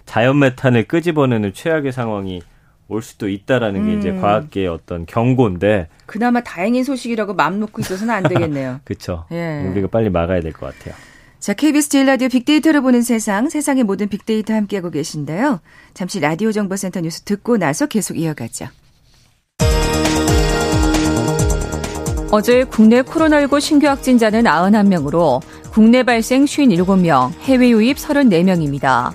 자연 0.07 0.38
메탄을 0.38 0.85
끄집어내는 0.85 1.52
최악의 1.52 1.92
상황이 1.92 2.40
올 2.88 3.02
수도 3.02 3.28
있다라는 3.28 3.81
음. 3.81 3.87
게 3.87 3.99
이제 3.99 4.11
음. 4.11 4.21
과학계의 4.21 4.69
어떤 4.69 5.04
경고인데 5.07 5.88
그나마 6.07 6.40
다행인 6.40 6.85
소식이라고 6.85 7.35
마음 7.35 7.61
놓고 7.61 7.81
있어서는 7.81 8.14
안 8.14 8.23
되겠네요. 8.23 8.81
그렇죠. 8.85 9.26
예. 9.33 9.66
우리가 9.71 9.88
빨리 9.88 10.09
막아야 10.09 10.40
될 10.40 10.52
것 10.52 10.73
같아요. 10.73 10.95
자, 11.42 11.54
KBS 11.54 11.88
제일 11.88 12.06
라디오 12.06 12.28
빅데이터를 12.28 12.82
보는 12.82 13.02
세상, 13.02 13.49
세상의 13.49 13.82
모든 13.82 14.06
빅데이터 14.06 14.54
함께하고 14.54 14.90
계신데요. 14.90 15.58
잠시 15.92 16.20
라디오 16.20 16.52
정보센터 16.52 17.00
뉴스 17.00 17.22
듣고 17.22 17.56
나서 17.56 17.87
계속 17.87 18.16
이어가죠. 18.16 18.68
어제 22.30 22.62
국내 22.62 23.02
코로나19 23.02 23.61
신규 23.61 23.88
확진자는 23.88 24.44
91명으로 24.44 25.42
국내 25.72 26.04
발생 26.04 26.44
57명, 26.44 27.32
해외 27.40 27.70
유입 27.70 27.96
34명입니다. 27.96 29.12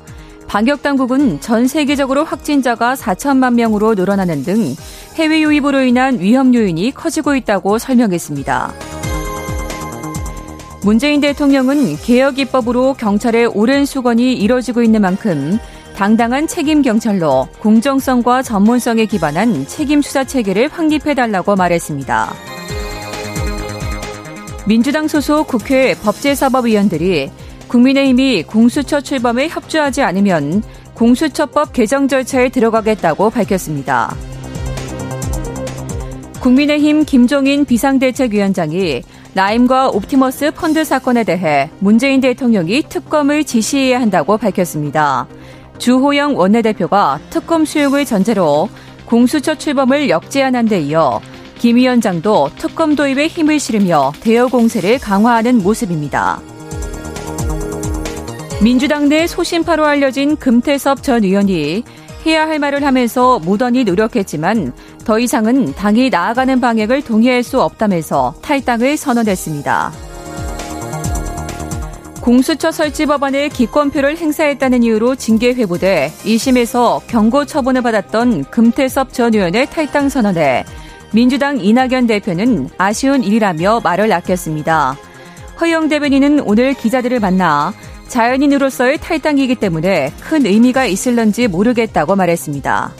방역 0.48 0.81
당국은 0.81 1.39
전 1.39 1.65
세계적으로 1.65 2.25
확진자가 2.25 2.96
4천만 2.96 3.53
명으로 3.53 3.96
늘어나는 3.96 4.43
등 4.43 4.75
해외 5.15 5.39
유입으로 5.39 5.81
인한 5.84 6.19
위험 6.19 6.53
요인이 6.53 6.91
커지고 6.91 7.38
있다고 7.38 7.77
설명했습니다. 7.77 8.97
문재인 10.88 11.20
대통령은 11.20 11.98
개혁 11.98 12.39
입법으로 12.39 12.94
경찰의 12.94 13.48
오랜 13.48 13.84
수건이 13.84 14.32
이뤄지고 14.36 14.82
있는 14.82 15.01
만큼 15.01 15.60
당당한 15.98 16.48
책임 16.48 16.82
경찰로 16.82 17.50
공정성과 17.60 18.41
전문성에 18.41 19.06
기반한 19.06 19.67
책임 19.67 20.01
수사 20.01 20.24
체계를 20.24 20.70
확립해달라고 20.70 21.58
말했습니다. 21.58 22.34
민주당 24.65 25.10
소속 25.10 25.48
국회 25.48 25.94
법제사법위원들이 25.94 27.32
국민의힘이 27.67 28.44
공수처 28.44 29.01
출범에 29.01 29.50
협조하지 29.50 30.03
않으면 30.03 30.63
공수처법 30.94 31.74
개정 31.74 32.08
절차에 32.08 32.48
들어가겠다고 32.48 33.29
밝혔습니다. 33.29 34.15
국민의힘 36.39 37.03
김종인 37.03 37.65
비상대책위원장이 37.65 39.01
라임과 39.38 39.89
옵티머스 39.89 40.50
펀드 40.50 40.84
사건에 40.84 41.24
대해 41.24 41.70
문재인 41.77 42.22
대통령이 42.22 42.82
특검을 42.89 43.44
지시해야 43.44 44.01
한다고 44.01 44.36
밝혔습니다. 44.36 45.27
주호영 45.77 46.36
원내대표가 46.36 47.20
특검 47.29 47.63
수용을 47.63 48.03
전제로 48.03 48.67
공수처 49.06 49.53
출범을 49.53 50.10
역제안한 50.10 50.65
데 50.65 50.82
이어 50.82 51.22
김 51.60 51.75
위원장도 51.75 52.50
특검 52.58 52.96
도입에 52.96 53.27
힘을 53.27 53.60
실으며 53.60 54.12
대여 54.22 54.48
공세를 54.48 54.98
강화하는 54.98 55.62
모습입니다. 55.62 56.41
민주당 58.63 59.08
내 59.08 59.27
소신파로 59.27 59.86
알려진 59.86 60.36
금태섭 60.38 61.03
전 61.03 61.24
의원이 61.24 61.84
해야 62.27 62.46
할 62.46 62.60
말을 62.60 62.84
하면서 62.84 63.39
무던히 63.39 63.86
노력했지만 63.86 64.74
더 65.05 65.17
이상은 65.17 65.74
당이 65.74 66.10
나아가는 66.10 66.60
방향을 66.60 67.01
동의할 67.01 67.41
수 67.41 67.62
없다면서 67.62 68.36
탈당을 68.41 68.98
선언했습니다. 68.98 69.93
공수처 72.22 72.74
설치 72.74 73.05
법안에 73.05 73.48
기권표를 73.48 74.17
행사했다는 74.17 74.84
이유로 74.84 75.15
징계 75.15 75.53
회부돼 75.53 76.12
1심에서 76.25 77.00
경고 77.07 77.46
처분을 77.46 77.81
받았던 77.81 78.46
금태섭 78.51 79.13
전 79.13 79.34
의원의 79.34 79.67
탈당 79.69 80.10
선언에 80.10 80.65
민주당 81.13 81.62
이낙연 81.62 82.07
대표는 82.07 82.69
아쉬운 82.77 83.24
일이라며 83.24 83.79
말을 83.81 84.12
아꼈습니다. 84.12 84.98
허영 85.62 85.88
대변인은 85.88 86.41
오늘 86.41 86.74
기자들을 86.74 87.22
만나 87.22 87.72
자연인으로서의 88.08 88.98
탈당이기 89.00 89.56
때문에 89.56 90.12
큰 90.22 90.46
의미가 90.46 90.86
있을런지 90.86 91.48
모르겠다고 91.48 92.16
말했습니다. 92.16 92.94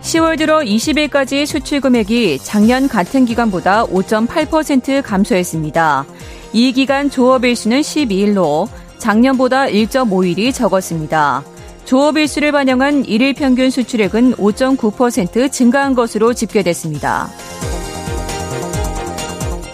10월 0.00 0.38
들어 0.38 0.60
20일까지 0.60 1.44
수출 1.44 1.80
금액이 1.80 2.38
작년 2.42 2.88
같은 2.88 3.26
기간보다 3.26 3.84
5.8% 3.84 5.02
감소했습니다. 5.02 6.06
이 6.54 6.72
기간 6.72 7.10
조업일수는 7.10 7.82
12일로 7.82 8.68
작년보다 8.96 9.66
1.5일이 9.66 10.54
적었습니다. 10.54 11.44
조업일수를 11.84 12.52
반영한 12.52 13.04
1일 13.04 13.36
평균 13.36 13.70
수출액은 13.70 14.34
5.9% 14.34 15.50
증가한 15.52 15.94
것으로 15.94 16.34
집계됐습니다. 16.34 17.30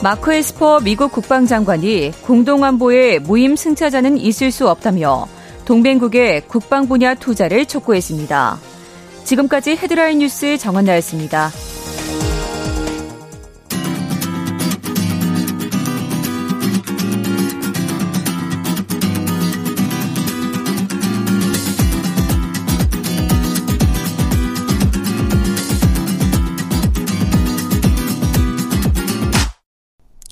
마크 0.05 0.35
에스퍼 0.35 0.81
미국 0.81 1.13
국방장관이 1.13 2.13
공동안보에 2.27 3.21
무임 3.21 3.57
승차자는 3.57 4.19
있을 4.19 4.51
수 4.51 4.69
없다며 4.69 5.27
동맹국의 5.65 6.43
국방 6.43 6.89
분야 6.89 7.15
투자를 7.15 7.65
촉구했습니다. 7.65 8.59
지금까지 9.25 9.77
헤드라인 9.77 10.19
뉴스 10.19 10.59
정원나였습니다. 10.59 11.51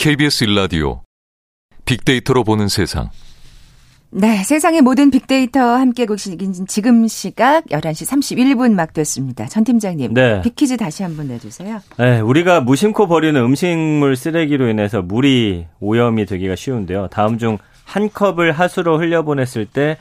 KBS 0.03 0.43
일라디오 0.45 1.03
빅데이터로 1.85 2.43
보는 2.43 2.67
세상. 2.67 3.11
네, 4.11 4.43
세상의 4.43 4.83
모든 4.83 5.13
빅데이터 5.13 5.61
함께 5.61 6.07
보시긴 6.07 6.53
지금 6.67 7.07
시각 7.07 7.65
11시 7.67 8.11
31분 8.11 8.75
막 8.75 8.93
됐습니다. 8.93 9.47
전 9.47 9.63
팀장님, 9.63 10.13
네. 10.13 10.43
빅퀴즈 10.43 10.77
다시 10.77 11.05
한번 11.05 11.29
내주세요. 11.29 11.81
네, 11.99 12.21
우리가 12.21 12.61
무심코 12.61 13.07
버리는 13.07 13.41
음식물 13.41 14.17
쓰레기로 14.17 14.69
인해서 14.69 15.03
물이 15.03 15.67
오염이 15.81 16.27
되기가 16.27 16.57
쉬운데요. 16.57 17.09
다음 17.09 17.39
중 17.39 17.59
한 17.85 18.11
컵을 18.11 18.53
하수로 18.53 18.99
흘려보냈을 18.99 19.67
때 19.67 19.99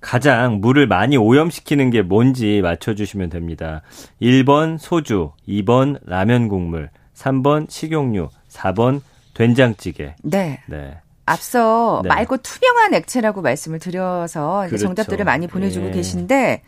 가장 0.00 0.60
물을 0.60 0.86
많이 0.86 1.16
오염시키는 1.16 1.90
게 1.90 2.02
뭔지 2.02 2.60
맞춰주시면 2.62 3.30
됩니다. 3.30 3.82
1번 4.20 4.78
소주, 4.78 5.32
2번 5.48 5.98
라면 6.04 6.48
국물, 6.48 6.90
3번 7.14 7.68
식용유, 7.70 8.28
4번 8.48 9.00
된장찌개. 9.34 10.14
네. 10.22 10.60
네. 10.66 10.98
앞서 11.24 12.00
네. 12.02 12.08
맑고 12.08 12.38
투명한 12.38 12.94
액체라고 12.94 13.42
말씀을 13.42 13.78
드려서 13.78 14.64
그렇죠. 14.66 14.86
정답들을 14.86 15.24
많이 15.24 15.46
보내주고 15.46 15.88
예. 15.88 15.90
계신데 15.92 16.62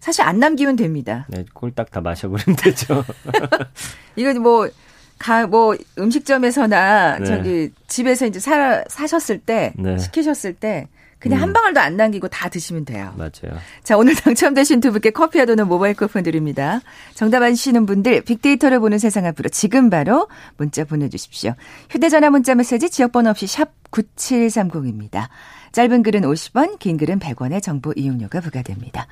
사실 0.00 0.22
안 0.22 0.38
남기면 0.38 0.76
됩니다. 0.76 1.26
네, 1.28 1.44
꼴딱 1.52 1.90
다 1.90 2.00
마셔버리면 2.00 2.56
되죠. 2.62 3.04
이거 4.16 4.32
뭐, 4.34 4.68
가, 5.18 5.46
뭐, 5.46 5.76
음식점에서나 5.98 7.18
네. 7.18 7.24
저기 7.24 7.70
집에서 7.88 8.26
이제 8.26 8.38
사, 8.38 8.84
사셨을 8.86 9.40
때, 9.40 9.72
네. 9.76 9.98
시키셨을 9.98 10.54
때, 10.54 10.86
그냥 11.18 11.38
음. 11.38 11.42
한 11.42 11.52
방울도 11.52 11.80
안 11.80 11.96
남기고 11.96 12.28
다 12.28 12.48
드시면 12.48 12.84
돼요. 12.84 13.12
맞아요. 13.16 13.58
자, 13.82 13.96
오늘 13.96 14.14
당첨되신 14.14 14.80
두 14.80 14.92
분께 14.92 15.10
커피와 15.10 15.46
도는 15.46 15.66
모바일 15.66 15.94
쿠폰 15.94 16.22
드립니다. 16.22 16.80
정답 17.14 17.42
아시는 17.42 17.86
분들 17.86 18.22
빅데이터를 18.22 18.78
보는 18.80 18.98
세상 18.98 19.26
앞으로 19.26 19.48
지금 19.48 19.90
바로 19.90 20.28
문자 20.56 20.84
보내주십시오. 20.84 21.54
휴대전화 21.90 22.30
문자 22.30 22.54
메시지 22.54 22.88
지역번호 22.90 23.30
없이 23.30 23.46
샵 23.46 23.70
9730입니다. 23.90 25.28
짧은 25.72 26.02
글은 26.02 26.22
50원, 26.22 26.78
긴 26.78 26.96
글은 26.96 27.18
100원의 27.18 27.62
정보 27.62 27.92
이용료가 27.94 28.40
부과됩니다. 28.40 29.06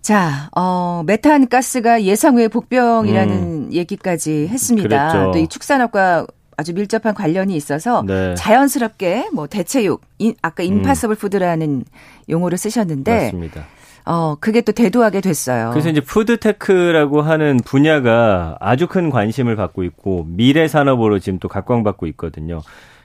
자, 0.00 0.48
어, 0.56 1.02
메탄 1.06 1.48
가스가 1.48 2.02
예상 2.04 2.36
외 2.36 2.48
복병이라는 2.48 3.72
얘기까지 3.74 4.48
했습니다. 4.48 5.26
음. 5.26 5.32
또 5.32 5.44
이 5.44 5.48
축산업과 5.48 6.26
아주 6.58 6.74
밀접한 6.74 7.14
관련이 7.14 7.54
있어서 7.54 8.02
네. 8.04 8.34
자연스럽게 8.34 9.28
뭐 9.32 9.46
대체육, 9.46 10.00
인- 10.18 10.34
아까 10.42 10.64
Impossible 10.64 11.14
Food라는 11.14 11.84
용어를 12.28 12.58
쓰셨는데 12.58 13.12
음. 13.12 13.16
맞습니다. 13.26 13.64
어, 14.04 14.34
그게 14.40 14.60
또 14.62 14.72
대두하게 14.72 15.20
됐어요. 15.20 15.70
그래서 15.70 15.88
이제 15.88 16.00
food 16.00 16.41
tech라고 16.41 17.22
하는 17.22 17.58
분야가 17.64 18.56
아주 18.58 18.88
큰 18.88 19.08
관심을 19.08 19.54
받고 19.54 19.84
있고 19.84 20.26
미래 20.28 20.66
산업으로 20.66 21.20
지금 21.20 21.38
또 21.38 21.46
각광받고 21.46 22.08
있거든요. 22.08 22.60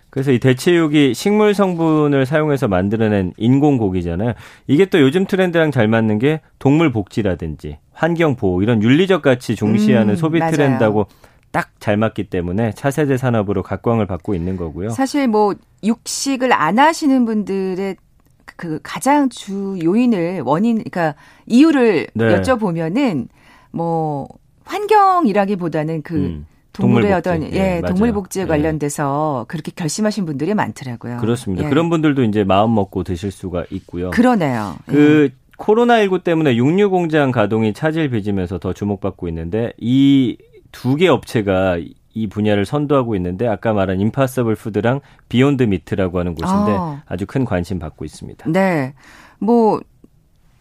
그래서 0.10 0.32
이 0.32 0.40
대체육이 0.40 1.14
식물 1.14 1.54
성분을 1.54 2.26
사용해서 2.26 2.68
만들어낸 2.68 3.34
인공 3.38 3.78
고기잖아요. 3.78 4.34
이게 4.66 4.86
또 4.86 5.00
요즘 5.00 5.26
트렌드랑 5.28 5.70
잘 5.70 5.88
맞는 5.88 6.18
게 6.18 6.42
동물 6.58 6.92
복지라든지 6.92 7.78
환경 7.94 8.36
보호 8.36 8.64
이런 8.64 8.82
윤리적 8.82 9.22
가치 9.22 9.56
중시하는 9.56 10.14
음, 10.14 10.16
소비 10.16 10.40
맞아요. 10.40 10.52
트렌드하고 10.54 11.06
딱 11.54 11.74
잘 11.84 11.98
맞기 11.98 12.30
때문에 12.30 12.72
차세대 12.72 13.18
산업으로 13.18 13.62
각광을 13.62 14.06
받고 14.06 14.36
있는 14.36 14.56
거고요. 14.56 14.92
사실 14.92 15.28
뭐 15.28 15.54
육식을 15.84 16.54
안 16.54 16.80
하시는 16.80 17.26
분들의 17.26 17.98
그 18.46 18.80
가장 18.82 19.28
주 19.28 19.78
요인을 19.84 20.44
원인 20.46 20.78
그러니까 20.78 21.16
이유를 21.46 22.08
네. 22.14 22.26
여쭤보면은 22.40 23.28
뭐 23.72 24.30
환경이라기보다는 24.64 26.04
그 26.04 26.16
음, 26.16 26.46
동물의 26.72 27.10
동물 27.10 27.18
어떤. 27.18 27.54
예, 27.54 27.76
예. 27.76 27.82
동물 27.86 28.14
복지에 28.14 28.44
예. 28.44 28.48
관련돼서 28.48 29.44
그렇게 29.50 29.74
결심하신 29.76 30.26
분들이 30.26 30.54
많더라고요. 30.54 31.18
그렇습니다. 31.18 31.66
예. 31.66 31.70
그런 31.70 31.90
분들도 31.90 32.24
이제 32.24 32.46
마음 32.46 32.74
먹고 32.76 33.04
드실 33.04 33.30
수가 33.30 33.66
있고요. 33.72 34.12
그러네요. 34.12 34.78
그 34.86 35.32
코로나19 35.58 36.24
때문에 36.24 36.56
육류 36.56 36.90
공장 36.90 37.32
가동이 37.32 37.74
차질 37.74 38.10
빚으면서 38.10 38.58
더 38.58 38.72
주목받고 38.72 39.28
있는데 39.28 39.74
이 39.78 40.38
두 40.74 40.98
개 40.98 41.08
업체가 41.08 41.78
이 42.16 42.28
분야를 42.28 42.66
선도하고 42.66 43.16
있는데 43.16 43.48
아까 43.48 43.72
말한 43.74 44.00
Impossible 44.02 44.56
Food랑 44.56 45.00
Beyond 45.30 45.64
Meat라고 45.64 46.20
하는 46.20 46.36
곳인데 46.36 46.72
아. 46.78 47.02
아주 47.08 47.26
큰 47.26 47.46
관심 47.46 47.80
받고 47.80 48.04
있습니다. 48.06 48.50
네. 48.52 48.94
뭐 49.40 49.80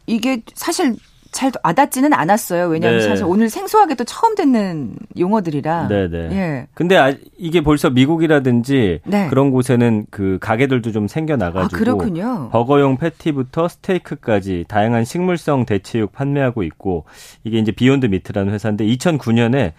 이게 0.07 0.43
사실 0.55 0.97
잘 1.31 1.51
와닿지는 1.65 2.13
않았어요. 2.13 2.67
왜냐하면 2.69 3.01
네. 3.01 3.09
사실 3.09 3.25
오늘 3.25 3.49
생소하게도 3.49 4.05
처음 4.05 4.35
듣는 4.35 4.97
용어들이라. 5.19 5.89
네네. 5.89 6.19
예. 6.37 6.67
근데 6.75 6.97
아, 6.97 7.15
이게 7.39 7.63
벌써 7.63 7.89
미국이라든지 7.91 9.01
네. 9.05 9.29
그런 9.29 9.51
곳에는 9.51 10.07
그 10.11 10.39
가게들도 10.43 10.93
좀 10.93 11.05
아, 11.05 11.09
생겨나가지고 11.09 11.79
그렇군요. 11.79 12.51
버거용 12.51 12.99
패티부터 12.99 13.69
스테이크까지 13.69 14.67
다양한 14.69 15.05
식물성 15.07 15.65
대체육 15.65 16.13
판매하고 16.13 16.63
있고 16.65 17.05
이게 17.45 17.59
이제 17.59 17.73
Beyond 17.73 18.07
Meat라는 18.07 18.53
회사인데 18.53 18.85
2009년에 18.87 19.73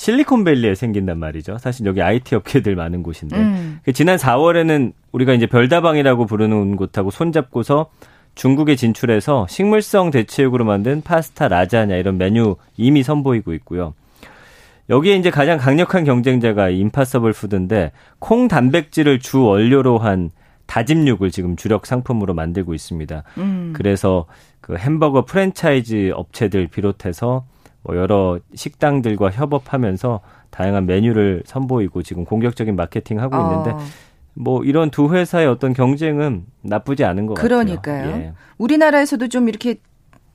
실리콘밸리에 0.00 0.74
생긴단 0.74 1.18
말이죠. 1.18 1.58
사실 1.58 1.84
여기 1.84 2.00
IT 2.00 2.34
업계들 2.34 2.74
많은 2.74 3.02
곳인데 3.02 3.36
음. 3.36 3.80
그 3.84 3.92
지난 3.92 4.16
4월에는 4.16 4.94
우리가 5.12 5.34
이제 5.34 5.46
별다방이라고 5.46 6.24
부르는 6.24 6.76
곳하고 6.76 7.10
손잡고서 7.10 7.90
중국에 8.34 8.76
진출해서 8.76 9.46
식물성 9.50 10.10
대체육으로 10.10 10.64
만든 10.64 11.02
파스타, 11.02 11.48
라자냐 11.48 11.96
이런 11.96 12.16
메뉴 12.16 12.56
이미 12.78 13.02
선보이고 13.02 13.52
있고요. 13.54 13.92
여기에 14.88 15.16
이제 15.16 15.30
가장 15.30 15.58
강력한 15.58 16.04
경쟁자가 16.04 16.70
Impossible 16.70 17.34
Food인데 17.34 17.92
콩 18.18 18.48
단백질을 18.48 19.18
주 19.18 19.42
원료로 19.42 19.98
한 19.98 20.30
다짐육을 20.64 21.30
지금 21.30 21.56
주력 21.56 21.84
상품으로 21.84 22.32
만들고 22.32 22.72
있습니다. 22.72 23.22
음. 23.36 23.74
그래서 23.76 24.24
그 24.62 24.76
햄버거 24.76 25.26
프랜차이즈 25.26 26.12
업체들 26.14 26.68
비롯해서 26.68 27.44
뭐 27.82 27.96
여러 27.96 28.38
식당들과 28.54 29.30
협업하면서 29.30 30.20
다양한 30.50 30.86
메뉴를 30.86 31.42
선보이고 31.46 32.02
지금 32.02 32.24
공격적인 32.24 32.76
마케팅 32.76 33.20
하고 33.20 33.36
있는데 33.36 33.70
어, 33.70 33.78
뭐 34.34 34.62
이런 34.64 34.90
두 34.90 35.12
회사의 35.14 35.46
어떤 35.46 35.72
경쟁은 35.72 36.44
나쁘지 36.62 37.04
않은 37.04 37.26
것 37.26 37.34
그러니까요. 37.34 38.04
같아요. 38.04 38.22
예. 38.22 38.32
우리나라에서도 38.58 39.28
좀 39.28 39.48
이렇게 39.48 39.76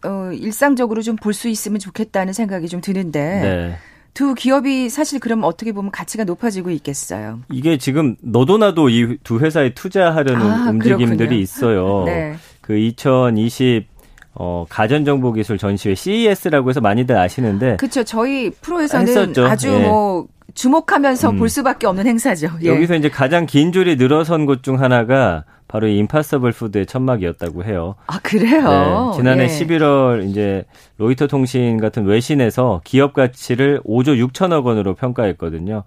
어, 0.05 0.31
일상적으로 0.33 1.01
좀 1.01 1.15
볼 1.17 1.33
수 1.33 1.47
있으면 1.49 1.79
좋겠다는 1.79 2.33
생각이 2.33 2.67
좀 2.67 2.81
드는데 2.81 3.19
네. 3.41 3.75
두 4.13 4.33
기업이 4.33 4.89
사실 4.89 5.19
그럼 5.19 5.43
어떻게 5.43 5.71
보면 5.71 5.91
가치가 5.91 6.23
높아지고 6.23 6.69
있겠어요. 6.71 7.41
이게 7.51 7.77
지금 7.77 8.15
너도 8.21 8.57
나도 8.57 8.89
이 8.89 9.17
두 9.23 9.39
회사에 9.39 9.73
투자하려는 9.73 10.41
아, 10.51 10.69
움직임들이 10.69 11.17
그렇군요. 11.17 11.39
있어요. 11.41 12.03
네. 12.07 12.35
그 12.61 12.77
2020 12.77 13.87
어, 14.35 14.65
가전정보기술 14.69 15.57
전시회 15.57 15.95
CES라고 15.95 16.69
해서 16.69 16.81
많이들 16.81 17.17
아시는데 17.17 17.77
그렇죠. 17.77 18.03
저희 18.03 18.49
프로에서는 18.51 19.07
했었죠. 19.07 19.45
아주 19.45 19.69
예. 19.69 19.79
뭐 19.87 20.27
주목하면서 20.53 21.31
음. 21.31 21.37
볼 21.37 21.49
수밖에 21.49 21.87
없는 21.87 22.05
행사죠. 22.05 22.49
예. 22.63 22.67
여기서 22.67 22.95
이제 22.95 23.09
가장 23.09 23.45
긴 23.45 23.71
줄이 23.71 23.95
늘어선 23.95 24.45
곳 24.45 24.61
중 24.61 24.81
하나가 24.81 25.43
바로 25.67 25.87
이 25.87 25.97
Impossible 25.97 26.51
Food의 26.51 26.85
천막이었다고 26.85 27.63
해요. 27.63 27.95
아 28.07 28.19
그래요. 28.21 29.11
네, 29.11 29.17
지난해 29.17 29.43
예. 29.43 29.47
11월 29.47 30.29
이제 30.29 30.63
로이터 30.97 31.27
통신 31.27 31.79
같은 31.79 32.05
외신에서 32.05 32.81
기업 32.83 33.13
가치를 33.13 33.81
5조 33.85 34.29
6천억 34.31 34.65
원으로 34.65 34.93
평가했거든요. 34.95 35.83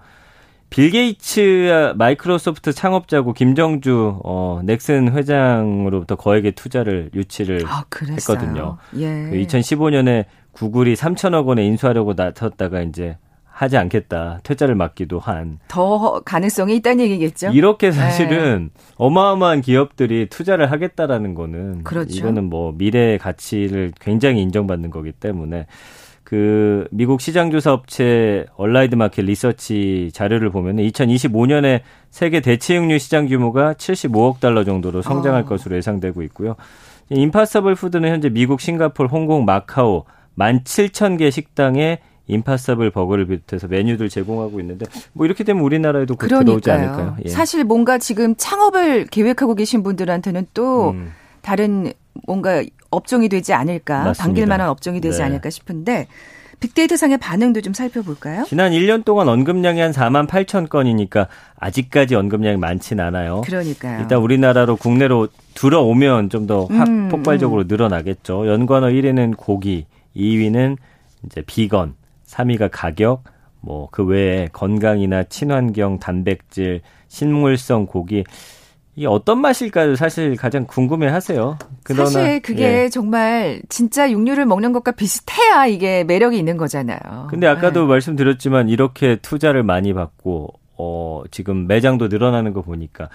빌 0.70 0.90
게이츠 0.90 1.94
마이크로소프트 1.96 2.72
창업자고 2.72 3.33
김정주 3.33 4.20
어 4.24 4.61
넥슨 4.64 5.12
회장으로부터 5.12 6.16
거액의 6.16 6.52
투자를 6.52 7.11
유치를 7.14 7.62
아. 7.66 7.85
했거든요. 8.11 8.76
예. 8.96 9.28
그 9.31 9.37
2015년에 9.37 10.26
구글이 10.52 10.94
3천억 10.94 11.46
원에 11.46 11.64
인수하려고 11.64 12.14
나섰다가 12.14 12.83
이제 12.83 13.16
하지 13.44 13.76
않겠다 13.76 14.38
퇴짜를 14.44 14.74
맞기도 14.76 15.18
한 15.18 15.59
더 15.68 16.20
가능성이 16.24 16.76
있다는 16.76 17.04
얘기겠죠. 17.04 17.48
이렇게 17.48 17.90
사실은 17.90 18.70
어마어마한 18.96 19.62
기업들이 19.62 20.26
투자를 20.28 20.70
하겠다라는 20.70 21.35
거는 21.35 21.83
그렇죠. 21.83 22.16
이거는 22.16 22.44
뭐 22.44 22.72
미래의 22.76 23.18
가치를 23.18 23.92
굉장히 24.00 24.42
인정받는 24.42 24.90
거기 24.90 25.11
때문에 25.12 25.66
그 26.29 26.87
미국 26.91 27.23
시장조사 27.23 27.73
업체 27.73 28.45
얼라이드 28.59 28.95
마켓 28.97 29.23
리서치 29.23 30.11
자료를 30.12 30.51
보면은 30.51 30.85
2025년에 30.85 31.81
세계 32.11 32.41
대체육류 32.41 32.99
시장 32.99 33.27
규모가 33.27 33.73
75억 33.73 34.38
달러 34.38 34.62
정도로 34.62 35.01
성장할 35.01 35.45
어. 35.45 35.45
것으로 35.47 35.77
예상되고 35.77 36.21
있고요. 36.25 36.55
임파서블 37.09 37.77
푸드는 37.77 38.11
현재 38.11 38.29
미국, 38.29 38.61
싱가포르, 38.61 39.09
홍콩, 39.11 39.47
마카오 39.47 40.05
17,000개 40.37 41.31
식당에 41.31 42.01
임파서블 42.27 42.91
버거를 42.91 43.27
비롯해서 43.27 43.67
메뉴들 43.67 44.11
제공하고 44.11 44.61
있는데 44.61 44.85
뭐 45.14 45.25
이렇게 45.25 45.45
되면 45.45 45.62
우리나라에도 45.62 46.14
곧 46.14 46.27
들어오지 46.27 46.61
그러니까요. 46.61 46.77
않을까요? 46.77 47.17
예. 47.25 47.31
사실 47.31 47.64
뭔가 47.64 47.97
지금 47.97 48.35
창업을 48.37 49.07
계획하고 49.07 49.55
계신 49.55 49.83
분들한테는 49.83 50.49
또 50.53 50.91
음. 50.91 51.11
다른 51.48 51.92
뭔가 52.26 52.62
업종이 52.90 53.28
되지 53.30 53.54
않을까 53.54 54.04
맞습니다. 54.04 54.22
당길 54.22 54.46
만한 54.46 54.68
업종이 54.68 55.00
되지 55.00 55.18
네. 55.18 55.24
않을까 55.24 55.48
싶은데 55.48 56.06
빅데이터 56.61 56.96
상의 56.96 57.16
반응도 57.18 57.61
좀 57.62 57.72
살펴볼까요? 57.72 58.44
지난 58.46 58.72
1년 58.72 59.04
동안 59.04 59.28
언급량이 59.28 59.80
한 59.80 59.92
4만 59.92 60.26
8천 60.26 60.68
건이니까 60.68 61.28
아직까지 61.58 62.16
언급량이 62.16 62.56
많진 62.58 63.00
않아요. 63.00 63.40
그러니까요. 63.42 64.00
일단 64.00 64.18
우리나라로 64.18 64.76
국내로 64.76 65.28
들어오면 65.54 66.28
좀 66.30 66.46
더 66.46 66.66
확 66.70 66.88
음, 66.88 67.08
폭발적으로 67.08 67.64
늘어나겠죠. 67.66 68.46
연관어 68.48 68.88
1위는 68.88 69.37
고기, 69.38 69.87
2위는 70.16 70.76
이제 71.24 71.42
비건, 71.46 71.94
3위가 72.26 72.68
가격, 72.72 73.22
뭐 73.61 73.88
그 73.92 74.04
외에 74.04 74.48
건강이나 74.52 75.22
친환경, 75.24 75.98
단백질, 76.00 76.80
식물성 77.06 77.87
고기 77.87 78.24
이게 78.98 79.06
어떤 79.06 79.40
맛일까요? 79.40 79.94
사실 79.94 80.34
가장 80.34 80.66
궁금해하세요. 80.66 81.58
그러나, 81.84 82.11
사실 82.11 82.42
그게 82.42 82.82
예. 82.82 82.88
정말 82.88 83.62
진짜 83.68 84.11
육류를 84.11 84.44
먹는 84.44 84.72
것과 84.72 84.90
비슷해야 84.90 85.66
이게 85.66 86.02
매력이 86.02 86.37
있는 86.37 86.56
거잖아요. 86.56 87.28
근데 87.30 87.46
아까도 87.46 87.82
네. 87.82 87.87
말씀드렸지만 87.87 88.68
이렇게 88.68 89.14
투자를 89.22 89.62
많이 89.62 89.94
받고 89.94 90.48
어 90.76 91.22
지금 91.30 91.68
매장도 91.68 92.08
늘어나는 92.08 92.52
거 92.52 92.62
보니까 92.62 93.08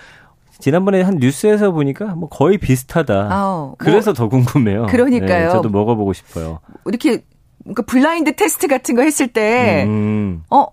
지난번에 0.59 1.01
한 1.01 1.17
뉴스에서 1.17 1.71
보니까 1.71 2.15
뭐 2.15 2.29
거의 2.29 2.57
비슷하다. 2.57 3.27
아우, 3.29 3.75
그래서 3.77 4.13
더 4.13 4.29
궁금해요. 4.29 4.83
뭐 4.83 4.87
그러니까요. 4.87 5.47
네, 5.47 5.49
저도 5.49 5.67
먹어보고 5.67 6.13
싶어요. 6.13 6.59
이렇게 6.85 7.25
그러니까 7.61 7.83
블라인드 7.83 8.37
테스트 8.37 8.67
같은 8.67 8.95
거 8.95 9.01
했을 9.01 9.27
때 9.27 9.83
음. 9.85 10.43
어. 10.49 10.65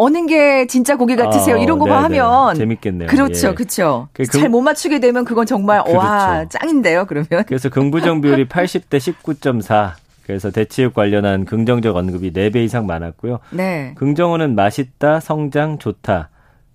어느 0.00 0.26
게 0.26 0.66
진짜 0.66 0.96
고기 0.96 1.14
같으세요? 1.16 1.56
아, 1.56 1.58
이런 1.58 1.78
거 1.78 1.84
네네. 1.86 1.96
하면 1.98 2.54
재밌겠네요. 2.54 3.08
그렇죠, 3.08 3.48
예. 3.48 3.54
그렇죠. 3.54 4.08
그잘 4.12 4.42
금- 4.42 4.50
못 4.52 4.60
맞추게 4.62 4.98
되면 5.00 5.24
그건 5.24 5.46
정말 5.46 5.78
와 5.88 6.36
그렇죠. 6.44 6.48
짱인데요. 6.58 7.04
그러면 7.06 7.44
그래서 7.46 7.68
긍부정 7.68 8.20
비율이 8.20 8.48
80대 8.48 8.98
19.4. 8.98 9.92
그래서 10.26 10.50
대체육 10.50 10.94
관련한 10.94 11.44
긍정적 11.44 11.96
언급이 11.96 12.32
4배 12.32 12.56
이상 12.64 12.86
많았고요. 12.86 13.40
네. 13.50 13.92
긍정어는 13.96 14.54
맛있다, 14.54 15.18
성장, 15.20 15.78
좋다. 15.78 16.28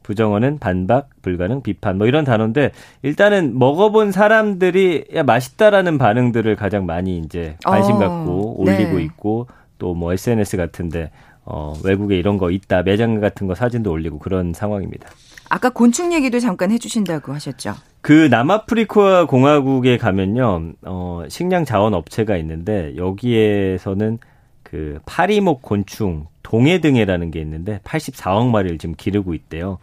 부정어는 0.03 0.59
반박, 0.59 1.09
불가능, 1.23 1.61
비판 1.63 1.97
뭐 1.97 2.05
이런 2.05 2.25
단어인데 2.25 2.71
일단은 3.01 3.57
먹어본 3.57 4.11
사람들이 4.11 5.05
야 5.15 5.23
맛있다라는 5.23 5.97
반응들을 5.97 6.55
가장 6.57 6.85
많이 6.85 7.17
이제 7.17 7.57
관심 7.65 7.95
어, 7.95 7.99
갖고 7.99 8.61
올리고 8.61 8.97
네. 8.97 9.03
있고 9.03 9.47
또 9.79 9.93
뭐 9.95 10.13
SNS 10.13 10.57
같은데 10.57 11.09
어 11.45 11.73
외국에 11.83 12.17
이런 12.17 12.37
거 12.37 12.51
있다 12.51 12.81
매장 12.83 13.19
같은 13.19 13.47
거 13.47 13.55
사진도 13.55 13.91
올리고 13.91 14.19
그런 14.19 14.53
상황입니다. 14.53 15.09
아까 15.49 15.69
곤충 15.69 16.11
얘기도 16.13 16.39
잠깐 16.39 16.71
해주신다고 16.71 17.33
하셨죠. 17.33 17.75
그 18.01 18.27
남아프리카 18.29 19.25
공화국에 19.25 19.97
가면요, 19.97 20.73
어, 20.83 21.23
식량 21.27 21.65
자원 21.65 21.93
업체가 21.93 22.37
있는데 22.37 22.95
여기에서는 22.97 24.19
그 24.63 24.99
파리목 25.05 25.61
곤충 25.61 26.27
동해등해라는 26.43 27.31
게 27.31 27.39
있는데 27.41 27.79
84억 27.83 28.49
마리를 28.49 28.77
지금 28.77 28.95
기르고 28.95 29.33
있대요. 29.33 29.79